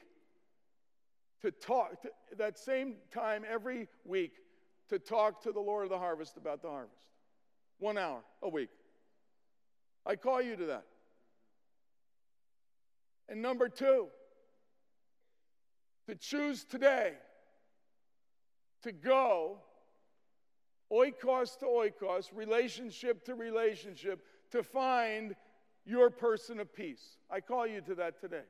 to 1.42 1.52
talk, 1.52 2.02
to, 2.02 2.10
that 2.38 2.58
same 2.58 2.96
time 3.14 3.44
every 3.50 3.88
week, 4.04 4.34
to 4.90 5.00
talk 5.00 5.44
to 5.44 5.52
the 5.52 5.60
Lord 5.60 5.84
of 5.84 5.90
the 5.90 5.98
harvest 5.98 6.38
about 6.38 6.62
the 6.62 6.70
harvest. 6.70 6.96
One 7.80 7.98
hour 7.98 8.22
a 8.42 8.50
week. 8.50 8.70
I 10.06 10.16
call 10.16 10.42
you 10.42 10.56
to 10.56 10.66
that. 10.68 10.86
And 13.30 13.42
number 13.42 13.70
two, 13.70 14.08
to 16.08 16.16
choose 16.16 16.64
today 16.64 17.14
to 18.82 18.92
go 18.92 19.60
oikos 20.92 21.58
to 21.60 21.66
oikos, 21.66 22.30
relationship 22.34 23.24
to 23.26 23.36
relationship, 23.36 24.24
to 24.52 24.64
find 24.64 25.36
your 25.86 26.10
person 26.10 26.60
of 26.60 26.74
peace. 26.74 27.18
I 27.30 27.40
call 27.40 27.66
you 27.66 27.82
to 27.82 27.96
that 27.96 28.20
today. 28.20 28.44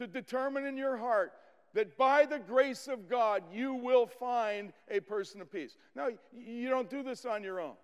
To 0.00 0.06
determine 0.06 0.64
in 0.64 0.76
your 0.76 0.96
heart 0.96 1.32
that 1.74 1.96
by 1.96 2.26
the 2.26 2.38
grace 2.38 2.88
of 2.88 3.08
God, 3.08 3.42
you 3.52 3.74
will 3.74 4.06
find 4.06 4.72
a 4.90 5.00
person 5.00 5.40
of 5.40 5.50
peace. 5.50 5.76
Now, 5.94 6.08
you 6.32 6.68
don't 6.68 6.90
do 6.90 7.02
this 7.02 7.24
on 7.24 7.42
your 7.42 7.60
own. 7.60 7.74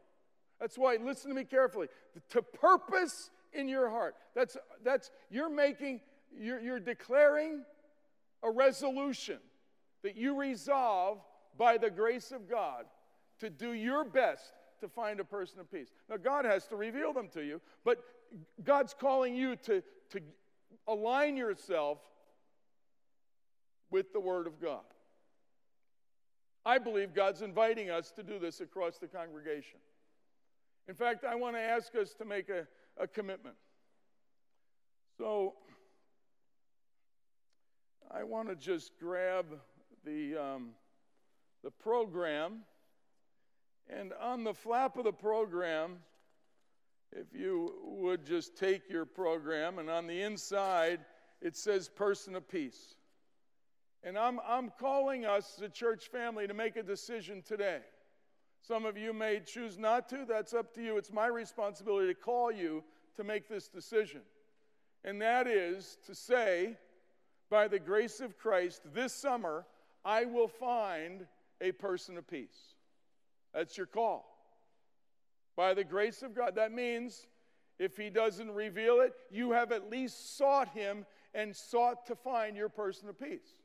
That's 0.61 0.79
why, 0.79 0.97
listen 1.03 1.31
to 1.31 1.37
me 1.37 1.45
carefully. 1.45 1.89
To 2.31 2.43
purpose 2.43 3.31
in 3.53 3.69
your 3.69 3.91
heart. 3.91 4.15
That's, 4.35 4.57
that's 4.83 5.11
you're 5.31 5.51
making, 5.51 6.01
you're, 6.37 6.61
you're 6.61 6.81
declaring 6.81 7.65
a 8.43 8.51
resolution 8.51 9.39
that 10.03 10.17
you 10.17 10.39
resolve 10.39 11.19
by 11.57 11.79
the 11.79 11.91
grace 11.91 12.33
of 12.33 12.49
God 12.49 12.85
to 13.41 13.51
do 13.51 13.73
your 13.73 14.05
best 14.05 14.53
to 14.81 14.89
find 14.89 15.21
a 15.21 15.25
person 15.25 15.61
of 15.61 15.71
peace. 15.71 15.89
Now, 16.09 16.17
God 16.17 16.45
has 16.45 16.67
to 16.69 16.77
reveal 16.77 17.13
them 17.13 17.29
to 17.35 17.43
you, 17.43 17.61
but 17.85 17.99
God's 18.63 18.95
calling 18.99 19.35
you 19.35 19.57
to, 19.57 19.83
to 20.11 20.21
align 20.87 21.37
yourself 21.37 21.99
with 23.91 24.13
the 24.13 24.21
Word 24.21 24.47
of 24.47 24.61
God. 24.61 24.83
I 26.67 26.79
believe 26.79 27.15
God's 27.15 27.43
inviting 27.43 27.91
us 27.91 28.11
to 28.13 28.23
do 28.23 28.39
this 28.39 28.61
across 28.61 28.99
the 28.99 29.07
congregation. 29.07 29.79
In 30.89 30.95
fact, 30.95 31.25
I 31.25 31.35
want 31.35 31.57
to 31.57 31.61
ask 31.61 31.95
us 31.95 32.15
to 32.15 32.25
make 32.25 32.49
a, 32.49 32.67
a 32.99 33.07
commitment. 33.07 33.57
So, 35.19 35.55
I 38.11 38.23
want 38.23 38.49
to 38.49 38.57
just 38.57 38.93
grab 39.01 39.47
the, 40.05 40.37
um, 40.37 40.71
the 41.63 41.71
program. 41.71 42.61
And 43.89 44.13
on 44.21 44.45
the 44.45 44.55
flap 44.55 44.97
of 44.97 45.05
the 45.05 45.13
program, 45.13 45.99
if 47.13 47.27
you 47.33 47.75
would 47.85 48.25
just 48.25 48.57
take 48.57 48.89
your 48.89 49.05
program, 49.05 49.79
and 49.79 49.89
on 49.89 50.07
the 50.07 50.23
inside, 50.23 51.01
it 51.41 51.57
says 51.57 51.89
person 51.89 52.35
of 52.35 52.49
peace. 52.49 52.97
And 54.03 54.19
I'm, 54.19 54.41
I'm 54.47 54.71
calling 54.79 55.25
us, 55.25 55.57
the 55.59 55.69
church 55.69 56.09
family, 56.09 56.47
to 56.47 56.55
make 56.55 56.77
a 56.77 56.83
decision 56.83 57.43
today. 57.43 57.81
Some 58.61 58.85
of 58.85 58.97
you 58.97 59.13
may 59.13 59.41
choose 59.41 59.79
not 59.79 60.09
to. 60.09 60.25
That's 60.27 60.55
up 60.55 60.75
to 60.75 60.83
you. 60.83 60.97
It's 60.97 61.13
my 61.13 61.27
responsibility 61.27 62.09
to 62.09 62.15
call 62.15 62.51
you 62.51 62.83
to 63.17 63.25
make 63.25 63.49
this 63.49 63.69
decision. 63.69 64.23
And 65.05 65.21
that 65.21 65.47
is 65.47 65.99
to 66.07 66.15
say, 66.15 66.77
by 67.51 67.69
the 67.69 67.79
grace 67.79 68.21
of 68.21 68.39
Christ, 68.39 68.83
this 68.95 69.13
summer, 69.13 69.67
I 70.05 70.25
will 70.25 70.49
find 70.49 71.27
a 71.61 71.73
person 71.73 72.17
of 72.17 72.27
peace. 72.27 72.74
That's 73.55 73.79
your 73.79 73.87
call. 73.87 74.27
By 75.57 75.75
the 75.75 75.85
grace 75.85 76.23
of 76.23 76.35
God. 76.35 76.57
That 76.57 76.73
means 76.73 77.27
if 77.79 77.97
He 77.97 78.11
doesn't 78.11 78.51
reveal 78.51 79.01
it, 79.01 79.13
you 79.31 79.53
have 79.53 79.73
at 79.73 79.91
least 79.91 80.37
sought 80.37 80.69
Him 80.71 81.07
and 81.35 81.55
sought 81.55 82.07
to 82.07 82.17
find 82.17 82.57
your 82.57 82.69
person 82.69 83.09
of 83.09 83.19
peace. 83.19 83.61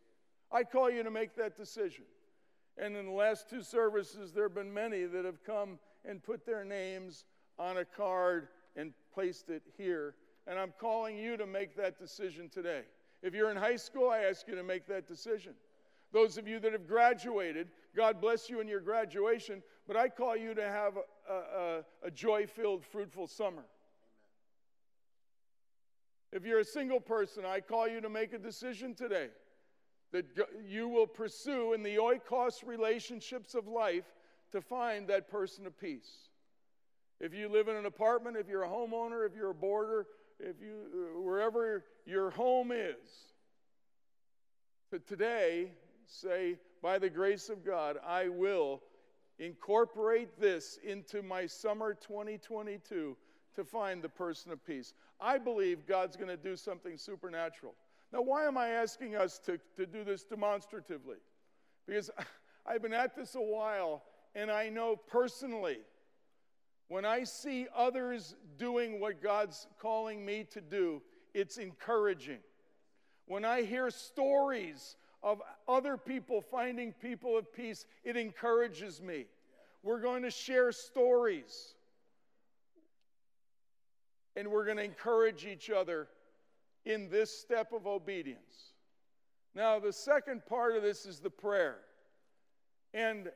I 0.52 0.64
call 0.64 0.90
you 0.90 1.04
to 1.04 1.12
make 1.12 1.36
that 1.36 1.58
decision. 1.58 2.06
And 2.78 2.96
in 2.96 3.06
the 3.06 3.12
last 3.12 3.50
two 3.50 3.62
services, 3.62 4.32
there 4.32 4.44
have 4.44 4.56
been 4.56 4.74
many 4.74 5.04
that 5.04 5.26
have 5.26 5.44
come 5.44 5.80
and 6.06 6.24
put 6.24 6.46
their 6.46 6.64
names 6.64 7.26
on 7.58 7.78
a 7.78 7.86
card 7.86 8.48
and 8.76 8.94
placed 9.14 9.50
it 9.50 9.64
here. 9.78 10.16
And 10.48 10.58
I'm 10.58 10.74
calling 10.80 11.18
you 11.18 11.38
to 11.38 11.46
make 11.46 11.76
that 11.76 12.00
decision 12.00 12.50
today. 12.50 12.84
If 13.22 13.34
you're 13.34 13.52
in 13.52 13.58
high 13.58 13.76
school, 13.76 14.10
I 14.10 14.20
ask 14.20 14.48
you 14.48 14.56
to 14.56 14.64
make 14.64 14.88
that 14.88 15.08
decision. 15.08 15.54
Those 16.12 16.38
of 16.38 16.48
you 16.48 16.60
that 16.60 16.72
have 16.72 16.88
graduated, 16.88 17.68
God 17.96 18.22
bless 18.22 18.50
you 18.50 18.62
in 18.62 18.68
your 18.68 18.80
graduation, 18.80 19.62
but 19.90 19.98
I 19.98 20.08
call 20.08 20.38
you 20.38 20.54
to 20.54 20.62
have 20.62 20.94
a, 21.28 21.34
a, 21.34 21.84
a 22.04 22.12
joy 22.12 22.46
filled, 22.46 22.86
fruitful 22.86 23.26
summer. 23.26 23.64
If 26.32 26.46
you're 26.46 26.60
a 26.60 26.64
single 26.64 27.00
person, 27.00 27.44
I 27.44 27.60
call 27.60 27.88
you 27.88 28.00
to 28.02 28.08
make 28.08 28.32
a 28.34 28.38
decision 28.38 28.94
today 28.94 29.30
that 30.12 30.26
you 30.64 30.88
will 30.88 31.08
pursue 31.08 31.74
in 31.74 31.82
the 31.82 31.96
oikos 31.96 32.64
relationships 32.64 33.56
of 33.56 33.68
life 33.68 34.06
to 34.52 34.62
find 34.62 35.08
that 35.08 35.28
person 35.28 35.66
of 35.66 35.76
peace. 35.80 36.30
If 37.20 37.34
you 37.34 37.50
live 37.50 37.68
in 37.68 37.76
an 37.76 37.88
apartment, 37.88 38.38
if 38.38 38.48
you're 38.48 38.66
a 38.66 38.70
homeowner, 38.70 39.26
if 39.26 39.36
you're 39.36 39.50
a 39.50 39.56
boarder, 39.56 40.06
if 40.40 40.58
you 40.62 41.16
uh, 41.18 41.20
wherever 41.20 41.84
your 42.06 42.30
home 42.30 42.72
is, 42.72 43.10
to 44.92 45.00
today 45.00 45.72
say, 46.06 46.60
by 46.80 47.00
the 47.00 47.10
grace 47.10 47.50
of 47.50 47.66
God, 47.66 47.98
I 48.06 48.30
will 48.30 48.84
incorporate 49.40 50.40
this 50.40 50.78
into 50.84 51.22
my 51.22 51.46
summer 51.46 51.94
2022 51.94 53.16
to 53.56 53.64
find 53.64 54.02
the 54.02 54.10
person 54.10 54.52
of 54.52 54.64
peace. 54.66 54.94
I 55.20 55.38
believe 55.38 55.86
God's 55.88 56.16
going 56.16 56.30
to 56.30 56.38
do 56.38 56.56
something 56.56 56.98
supernatural. 56.98 57.74
Now, 58.12 58.22
why 58.22 58.46
am 58.46 58.58
I 58.58 58.70
asking 58.70 59.16
us 59.16 59.40
to, 59.40 59.60
to 59.78 59.86
do 59.86 60.04
this 60.04 60.24
demonstratively? 60.24 61.18
Because 61.88 62.10
I've 62.66 62.82
been 62.82 62.94
at 62.94 63.16
this 63.16 63.36
a 63.36 63.42
while, 63.42 64.04
and 64.36 64.52
I 64.52 64.70
know 64.70 64.96
personally, 64.96 65.80
when 66.88 67.06
I 67.06 67.24
see 67.24 67.68
others 67.76 68.36
doing 68.58 69.00
what 69.00 69.22
God's 69.22 69.68
calling 69.80 70.26
me 70.26 70.46
to 70.52 70.62
do, 70.62 71.02
it's 71.34 71.58
encouraging. 71.58 72.40
When 73.26 73.46
I 73.46 73.62
hear 73.62 73.92
stories 73.92 74.96
of 75.22 75.42
other 75.68 75.98
people 75.98 76.42
finding 76.42 76.94
people 76.94 77.38
of 77.38 77.52
peace, 77.54 77.86
it 78.04 78.16
encourages 78.16 79.02
me. 79.02 79.26
We're 79.84 80.02
going 80.02 80.24
to 80.24 80.32
share 80.32 80.72
stories. 80.72 81.74
And 84.36 84.48
we're 84.48 84.66
going 84.66 84.78
to 84.78 84.84
encourage 84.84 85.46
each 85.46 85.70
other 85.70 86.08
in 86.86 87.10
this 87.10 87.38
step 87.38 87.74
of 87.74 87.88
obedience. 87.88 88.74
Now, 89.56 89.80
the 89.80 89.92
second 89.92 90.46
part 90.46 90.76
of 90.76 90.84
this 90.84 91.06
is 91.06 91.20
the 91.20 91.30
prayer. 91.30 91.78
And 92.94 93.30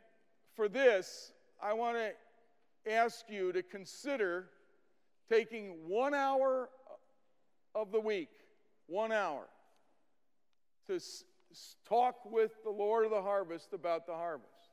for 0.56 0.70
this, 0.70 1.34
I 1.62 1.74
want 1.74 1.98
to 1.98 2.92
ask 2.92 3.26
you 3.30 3.52
to 3.52 3.64
consider 3.64 4.48
taking 5.30 5.88
one 5.88 6.14
hour 6.14 6.70
of 7.76 7.92
the 7.92 8.00
week, 8.00 8.30
one 8.88 9.12
hour, 9.12 9.48
to 10.88 11.00
talk 11.88 12.16
with 12.30 12.52
the 12.64 12.70
Lord 12.70 13.06
of 13.06 13.12
the 13.12 13.22
harvest 13.22 13.74
about 13.74 14.06
the 14.06 14.14
harvest, 14.14 14.70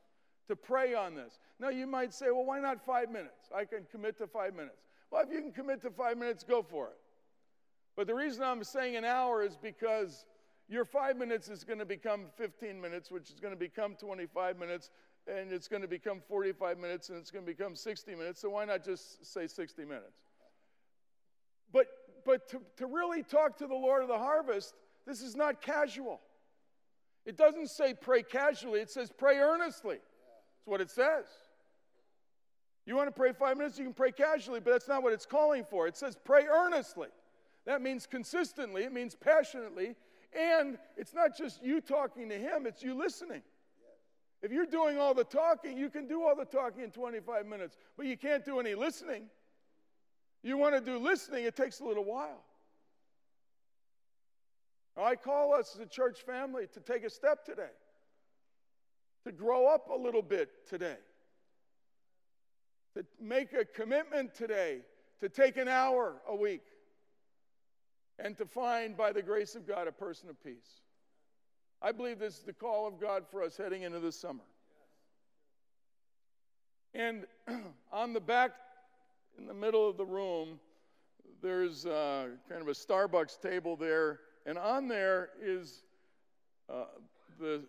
to 0.48 0.56
pray 0.56 0.94
on 0.94 1.14
this. 1.14 1.38
Now, 1.58 1.68
you 1.68 1.86
might 1.86 2.12
say, 2.12 2.26
well, 2.26 2.44
why 2.44 2.60
not 2.60 2.84
five 2.84 3.10
minutes? 3.10 3.50
I 3.54 3.64
can 3.64 3.86
commit 3.90 4.18
to 4.18 4.26
five 4.26 4.54
minutes. 4.54 4.82
Well, 5.10 5.22
if 5.22 5.32
you 5.32 5.40
can 5.40 5.52
commit 5.52 5.82
to 5.82 5.90
five 5.90 6.18
minutes, 6.18 6.44
go 6.44 6.62
for 6.62 6.88
it. 6.88 6.98
But 7.96 8.06
the 8.06 8.14
reason 8.14 8.42
I'm 8.42 8.64
saying 8.64 8.96
an 8.96 9.04
hour 9.04 9.42
is 9.42 9.56
because 9.56 10.24
your 10.68 10.84
five 10.84 11.16
minutes 11.16 11.48
is 11.48 11.64
going 11.64 11.80
to 11.80 11.84
become 11.84 12.26
15 12.36 12.80
minutes, 12.80 13.10
which 13.10 13.30
is 13.30 13.40
going 13.40 13.52
to 13.52 13.58
become 13.58 13.96
25 13.96 14.58
minutes, 14.58 14.90
and 15.26 15.52
it's 15.52 15.68
going 15.68 15.82
to 15.82 15.88
become 15.88 16.20
45 16.28 16.78
minutes, 16.78 17.08
and 17.08 17.18
it's 17.18 17.30
going 17.30 17.44
to 17.44 17.50
become 17.50 17.74
60 17.74 18.14
minutes. 18.14 18.40
So 18.40 18.50
why 18.50 18.64
not 18.64 18.84
just 18.84 19.26
say 19.26 19.46
60 19.46 19.84
minutes? 19.84 20.22
But, 21.72 21.86
but 22.24 22.48
to, 22.50 22.60
to 22.76 22.86
really 22.86 23.22
talk 23.22 23.58
to 23.58 23.66
the 23.66 23.74
Lord 23.74 24.02
of 24.02 24.08
the 24.08 24.18
harvest, 24.18 24.74
this 25.06 25.22
is 25.22 25.34
not 25.34 25.60
casual. 25.60 26.20
It 27.26 27.36
doesn't 27.36 27.68
say 27.68 27.94
pray 27.94 28.22
casually, 28.22 28.80
it 28.80 28.90
says 28.90 29.10
pray 29.16 29.38
earnestly. 29.38 29.96
That's 29.96 30.66
what 30.66 30.80
it 30.80 30.90
says. 30.90 31.26
You 32.86 32.96
want 32.96 33.08
to 33.08 33.12
pray 33.12 33.32
five 33.32 33.56
minutes, 33.56 33.78
you 33.78 33.84
can 33.84 33.94
pray 33.94 34.10
casually, 34.10 34.60
but 34.60 34.70
that's 34.70 34.88
not 34.88 35.02
what 35.02 35.12
it's 35.12 35.26
calling 35.26 35.64
for. 35.64 35.86
It 35.86 35.96
says 35.96 36.16
pray 36.24 36.46
earnestly. 36.46 37.08
That 37.66 37.82
means 37.82 38.06
consistently, 38.06 38.84
it 38.84 38.92
means 38.92 39.14
passionately, 39.14 39.94
and 40.32 40.78
it's 40.96 41.14
not 41.14 41.36
just 41.36 41.62
you 41.62 41.80
talking 41.80 42.28
to 42.30 42.38
Him, 42.38 42.66
it's 42.66 42.82
you 42.82 42.94
listening. 42.94 43.42
If 44.42 44.50
you're 44.50 44.66
doing 44.66 44.98
all 44.98 45.12
the 45.12 45.24
talking, 45.24 45.76
you 45.76 45.90
can 45.90 46.06
do 46.06 46.22
all 46.22 46.34
the 46.34 46.46
talking 46.46 46.82
in 46.82 46.90
25 46.90 47.46
minutes, 47.46 47.76
but 47.96 48.06
you 48.06 48.16
can't 48.16 48.44
do 48.44 48.58
any 48.58 48.74
listening. 48.74 49.24
You 50.42 50.56
want 50.56 50.74
to 50.74 50.80
do 50.80 50.98
listening, 50.98 51.44
it 51.44 51.54
takes 51.54 51.80
a 51.80 51.84
little 51.84 52.04
while. 52.04 52.42
I 54.96 55.16
call 55.16 55.54
us 55.54 55.74
as 55.74 55.80
a 55.80 55.86
church 55.86 56.22
family 56.22 56.66
to 56.74 56.80
take 56.80 57.04
a 57.04 57.10
step 57.10 57.44
today, 57.44 57.72
to 59.24 59.32
grow 59.32 59.66
up 59.66 59.88
a 59.88 59.96
little 59.96 60.22
bit 60.22 60.50
today, 60.68 60.98
to 62.96 63.04
make 63.20 63.52
a 63.52 63.64
commitment 63.64 64.34
today 64.34 64.80
to 65.20 65.28
take 65.28 65.56
an 65.56 65.68
hour 65.68 66.16
a 66.26 66.34
week 66.34 66.62
and 68.18 68.36
to 68.38 68.46
find, 68.46 68.96
by 68.96 69.12
the 69.12 69.22
grace 69.22 69.54
of 69.54 69.66
God, 69.66 69.86
a 69.86 69.92
person 69.92 70.28
of 70.28 70.42
peace. 70.42 70.80
I 71.80 71.92
believe 71.92 72.18
this 72.18 72.38
is 72.38 72.42
the 72.42 72.52
call 72.52 72.86
of 72.86 73.00
God 73.00 73.24
for 73.30 73.42
us 73.42 73.56
heading 73.56 73.82
into 73.82 74.00
the 74.00 74.12
summer. 74.12 74.44
And 76.92 77.24
on 77.92 78.12
the 78.12 78.20
back, 78.20 78.52
in 79.38 79.46
the 79.46 79.54
middle 79.54 79.88
of 79.88 79.96
the 79.96 80.04
room, 80.04 80.58
there's 81.42 81.86
uh, 81.86 82.28
kind 82.48 82.60
of 82.60 82.68
a 82.68 82.72
Starbucks 82.72 83.40
table 83.40 83.76
there 83.76 84.20
and 84.50 84.58
on 84.58 84.88
there 84.88 85.28
is 85.40 85.84
uh, 86.68 86.82
the 87.38 87.62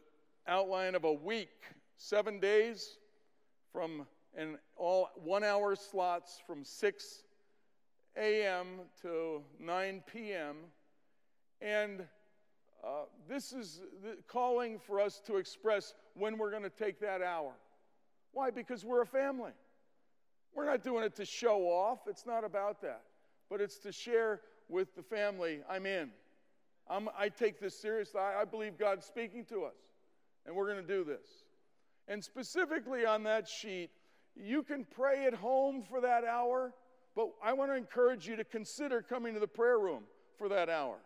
outline 0.48 0.96
of 0.96 1.04
a 1.04 1.14
week, 1.14 1.62
seven 1.96 2.40
days 2.40 2.98
from 3.72 4.08
and 4.36 4.58
all 4.78 5.10
one 5.14 5.44
hour 5.44 5.76
slots 5.76 6.42
from 6.48 6.64
6 6.64 7.24
a.m. 8.18 8.66
to 9.04 9.44
9 9.60 10.04
p.m. 10.12 10.56
And 11.62 12.08
uh, 12.84 13.04
this 13.30 13.54
is 13.54 13.82
calling 14.28 14.80
for 14.80 15.00
us 15.00 15.22
to 15.28 15.36
express 15.36 15.94
when 16.16 16.36
we're 16.40 16.50
going 16.50 16.64
to 16.64 16.70
take 16.72 17.00
that 17.02 17.22
hour. 17.22 17.52
Why? 18.32 18.50
Because 18.50 18.84
we're 18.84 19.04
a 19.04 19.06
family. 19.06 19.52
We're 20.56 20.66
not 20.66 20.82
doing 20.82 21.04
it 21.04 21.16
to 21.18 21.26
show 21.26 21.62
off, 21.62 22.00
it's 22.08 22.26
not 22.26 22.44
about 22.44 22.82
that, 22.82 23.04
but 23.52 23.62
it's 23.62 23.78
to 23.80 23.92
share 23.92 24.42
with 24.68 24.96
the 24.96 25.04
family 25.04 25.60
I'm 25.70 25.86
in. 25.86 26.10
I'm, 26.92 27.08
i 27.18 27.30
take 27.30 27.60
this 27.60 27.82
seriously. 27.82 28.20
I, 28.20 28.42
I 28.42 28.46
believe 28.46 28.78
God's 28.78 29.06
speaking 29.06 29.46
to 29.46 29.64
us, 29.64 29.78
and 30.46 30.56
we're 30.56 30.72
going 30.72 30.86
to 30.86 30.94
do 30.94 31.06
this. 31.06 31.46
And 32.08 32.22
specifically 32.22 33.06
on 33.06 33.24
that 33.24 33.48
sheet, 33.48 33.92
you 34.36 34.62
can 34.62 34.86
pray 34.86 35.26
at 35.26 35.34
home 35.34 35.84
for 35.90 36.02
that 36.02 36.26
hour, 36.26 36.74
but 37.16 37.30
I 37.42 37.54
want 37.54 37.72
to 37.72 37.78
encourage 37.78 38.28
you 38.28 38.36
to 38.36 38.44
consider 38.44 39.02
coming 39.02 39.34
to 39.36 39.40
the 39.40 39.48
prayer 39.48 39.80
room 39.80 40.04
for 40.38 40.50
that 40.50 40.70
hour. 40.70 40.98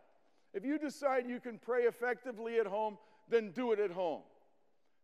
If 0.53 0.65
you 0.65 0.79
decide 0.79 1.29
you 1.29 1.39
can 1.39 1.59
pray 1.59 1.83
effectively 1.83 2.57
at 2.57 2.65
home, 2.65 2.97
then 3.29 3.51
do 3.51 3.71
it 3.71 3.79
at 3.79 3.91
home. 3.91 4.21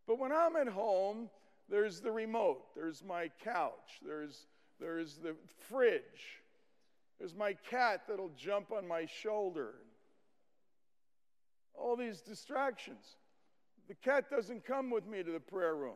But 0.08 0.18
when 0.18 0.32
I'm 0.32 0.56
at 0.56 0.68
home, 0.68 1.30
there's 1.70 2.02
the 2.02 2.12
remote, 2.12 2.64
there's 2.76 3.04
my 3.04 3.30
couch, 3.44 4.00
there's, 4.04 4.48
there's 4.80 5.18
the 5.18 5.36
fridge, 5.70 6.42
there's 7.20 7.36
my 7.36 7.54
cat 7.70 8.02
that'll 8.08 8.32
jump 8.36 8.72
on 8.72 8.88
my 8.88 9.06
shoulder 9.06 9.76
all 11.76 11.96
these 11.96 12.22
distractions. 12.22 13.18
The 13.88 13.96
cat 13.96 14.30
doesn't 14.30 14.66
come 14.66 14.90
with 14.90 15.06
me 15.08 15.24
to 15.24 15.32
the 15.32 15.40
prayer 15.40 15.76
room. 15.76 15.96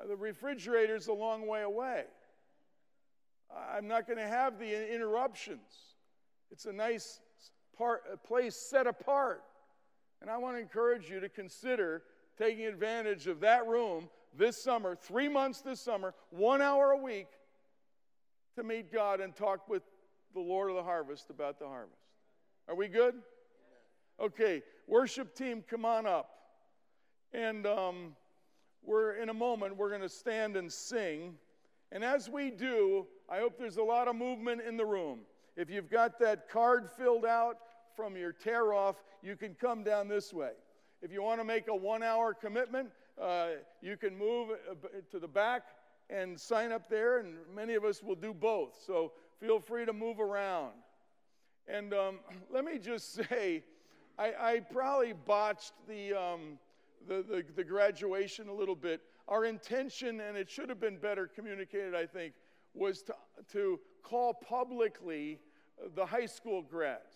Uh, 0.00 0.06
the 0.06 0.16
refrigerator's 0.16 1.08
a 1.08 1.12
long 1.12 1.46
way 1.46 1.62
away. 1.62 2.04
I'm 3.76 3.86
not 3.88 4.06
going 4.06 4.18
to 4.18 4.26
have 4.26 4.58
the 4.58 4.94
interruptions. 4.94 5.96
It's 6.50 6.66
a 6.66 6.72
nice 6.72 7.20
part, 7.76 8.02
a 8.12 8.16
place 8.16 8.56
set 8.70 8.86
apart. 8.86 9.42
And 10.20 10.30
I 10.30 10.38
want 10.38 10.56
to 10.56 10.60
encourage 10.60 11.10
you 11.10 11.20
to 11.20 11.28
consider 11.28 12.02
taking 12.38 12.66
advantage 12.66 13.26
of 13.26 13.40
that 13.40 13.66
room 13.66 14.08
this 14.36 14.62
summer, 14.62 14.96
three 14.96 15.28
months 15.28 15.60
this 15.60 15.80
summer, 15.80 16.14
one 16.30 16.62
hour 16.62 16.92
a 16.92 16.96
week, 16.96 17.28
to 18.56 18.62
meet 18.62 18.92
God 18.92 19.20
and 19.20 19.34
talk 19.34 19.68
with 19.68 19.82
the 20.34 20.40
Lord 20.40 20.70
of 20.70 20.76
the 20.76 20.82
harvest 20.82 21.28
about 21.30 21.58
the 21.58 21.66
harvest. 21.66 21.98
Are 22.68 22.74
we 22.74 22.88
good? 22.88 23.14
Okay, 24.20 24.62
worship 24.86 25.34
team, 25.34 25.64
come 25.68 25.84
on 25.84 26.06
up. 26.06 26.30
And 27.32 27.66
um, 27.66 28.16
we're 28.82 29.14
in 29.14 29.28
a 29.28 29.34
moment, 29.34 29.76
we're 29.76 29.88
going 29.88 30.02
to 30.02 30.08
stand 30.08 30.56
and 30.56 30.70
sing. 30.70 31.34
And 31.90 32.04
as 32.04 32.28
we 32.28 32.50
do, 32.50 33.06
I 33.28 33.38
hope 33.38 33.58
there's 33.58 33.76
a 33.76 33.82
lot 33.82 34.08
of 34.08 34.16
movement 34.16 34.62
in 34.66 34.76
the 34.76 34.84
room. 34.84 35.20
If 35.56 35.70
you've 35.70 35.90
got 35.90 36.18
that 36.20 36.48
card 36.48 36.88
filled 36.90 37.26
out 37.26 37.58
from 37.96 38.16
your 38.16 38.32
tear 38.32 38.72
off, 38.72 38.96
you 39.22 39.36
can 39.36 39.54
come 39.54 39.84
down 39.84 40.08
this 40.08 40.32
way. 40.32 40.52
If 41.02 41.12
you 41.12 41.22
want 41.22 41.40
to 41.40 41.44
make 41.44 41.68
a 41.68 41.74
one 41.74 42.02
hour 42.02 42.32
commitment, 42.32 42.90
uh, 43.20 43.48
you 43.80 43.96
can 43.96 44.16
move 44.16 44.50
uh, 44.50 44.88
to 45.10 45.18
the 45.18 45.28
back 45.28 45.62
and 46.08 46.38
sign 46.38 46.72
up 46.72 46.88
there, 46.88 47.18
and 47.18 47.34
many 47.54 47.74
of 47.74 47.84
us 47.84 48.02
will 48.02 48.14
do 48.14 48.32
both. 48.32 48.78
So 48.86 49.12
feel 49.40 49.60
free 49.60 49.84
to 49.84 49.92
move 49.92 50.20
around. 50.20 50.72
And 51.68 51.92
um, 51.92 52.20
let 52.50 52.64
me 52.64 52.78
just 52.78 53.14
say, 53.28 53.64
I, 54.18 54.32
I 54.40 54.60
probably 54.60 55.12
botched 55.12 55.72
the, 55.88 56.14
um, 56.14 56.58
the, 57.08 57.22
the, 57.22 57.44
the 57.56 57.64
graduation 57.64 58.48
a 58.48 58.52
little 58.52 58.76
bit. 58.76 59.00
Our 59.28 59.44
intention, 59.44 60.20
and 60.20 60.36
it 60.36 60.50
should 60.50 60.68
have 60.68 60.80
been 60.80 60.98
better 60.98 61.26
communicated, 61.26 61.94
I 61.94 62.06
think, 62.06 62.34
was 62.74 63.02
to, 63.02 63.14
to 63.52 63.80
call 64.02 64.34
publicly 64.34 65.38
the 65.94 66.06
high 66.06 66.26
school 66.26 66.62
grads. 66.62 67.14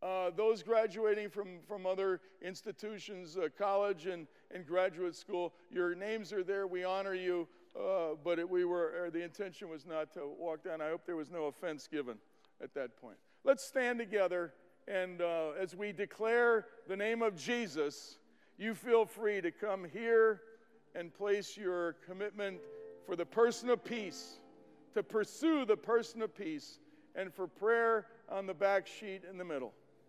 Uh, 0.00 0.30
those 0.36 0.62
graduating 0.62 1.28
from, 1.28 1.58
from 1.66 1.84
other 1.84 2.20
institutions, 2.40 3.36
uh, 3.36 3.48
college 3.58 4.06
and, 4.06 4.28
and 4.54 4.64
graduate 4.64 5.16
school, 5.16 5.52
your 5.72 5.94
names 5.96 6.32
are 6.32 6.44
there. 6.44 6.68
We 6.68 6.84
honor 6.84 7.14
you, 7.14 7.48
uh, 7.76 8.10
but 8.22 8.38
it, 8.38 8.48
we 8.48 8.64
were, 8.64 9.10
the 9.12 9.24
intention 9.24 9.68
was 9.68 9.86
not 9.86 10.12
to 10.12 10.20
walk 10.38 10.62
down. 10.62 10.80
I 10.80 10.90
hope 10.90 11.04
there 11.04 11.16
was 11.16 11.32
no 11.32 11.46
offense 11.46 11.88
given 11.90 12.16
at 12.62 12.74
that 12.74 12.96
point. 13.00 13.16
Let's 13.42 13.64
stand 13.64 13.98
together. 13.98 14.52
And 14.88 15.20
uh, 15.20 15.50
as 15.60 15.76
we 15.76 15.92
declare 15.92 16.64
the 16.88 16.96
name 16.96 17.20
of 17.20 17.36
Jesus, 17.36 18.16
you 18.56 18.74
feel 18.74 19.04
free 19.04 19.42
to 19.42 19.50
come 19.50 19.84
here 19.84 20.40
and 20.94 21.12
place 21.12 21.56
your 21.56 21.96
commitment 22.06 22.58
for 23.04 23.14
the 23.14 23.26
person 23.26 23.68
of 23.68 23.84
peace, 23.84 24.38
to 24.94 25.02
pursue 25.02 25.66
the 25.66 25.76
person 25.76 26.22
of 26.22 26.34
peace, 26.34 26.78
and 27.14 27.32
for 27.32 27.46
prayer 27.46 28.06
on 28.30 28.46
the 28.46 28.54
back 28.54 28.86
sheet 28.86 29.22
in 29.28 29.36
the 29.36 29.44
middle. 29.44 29.74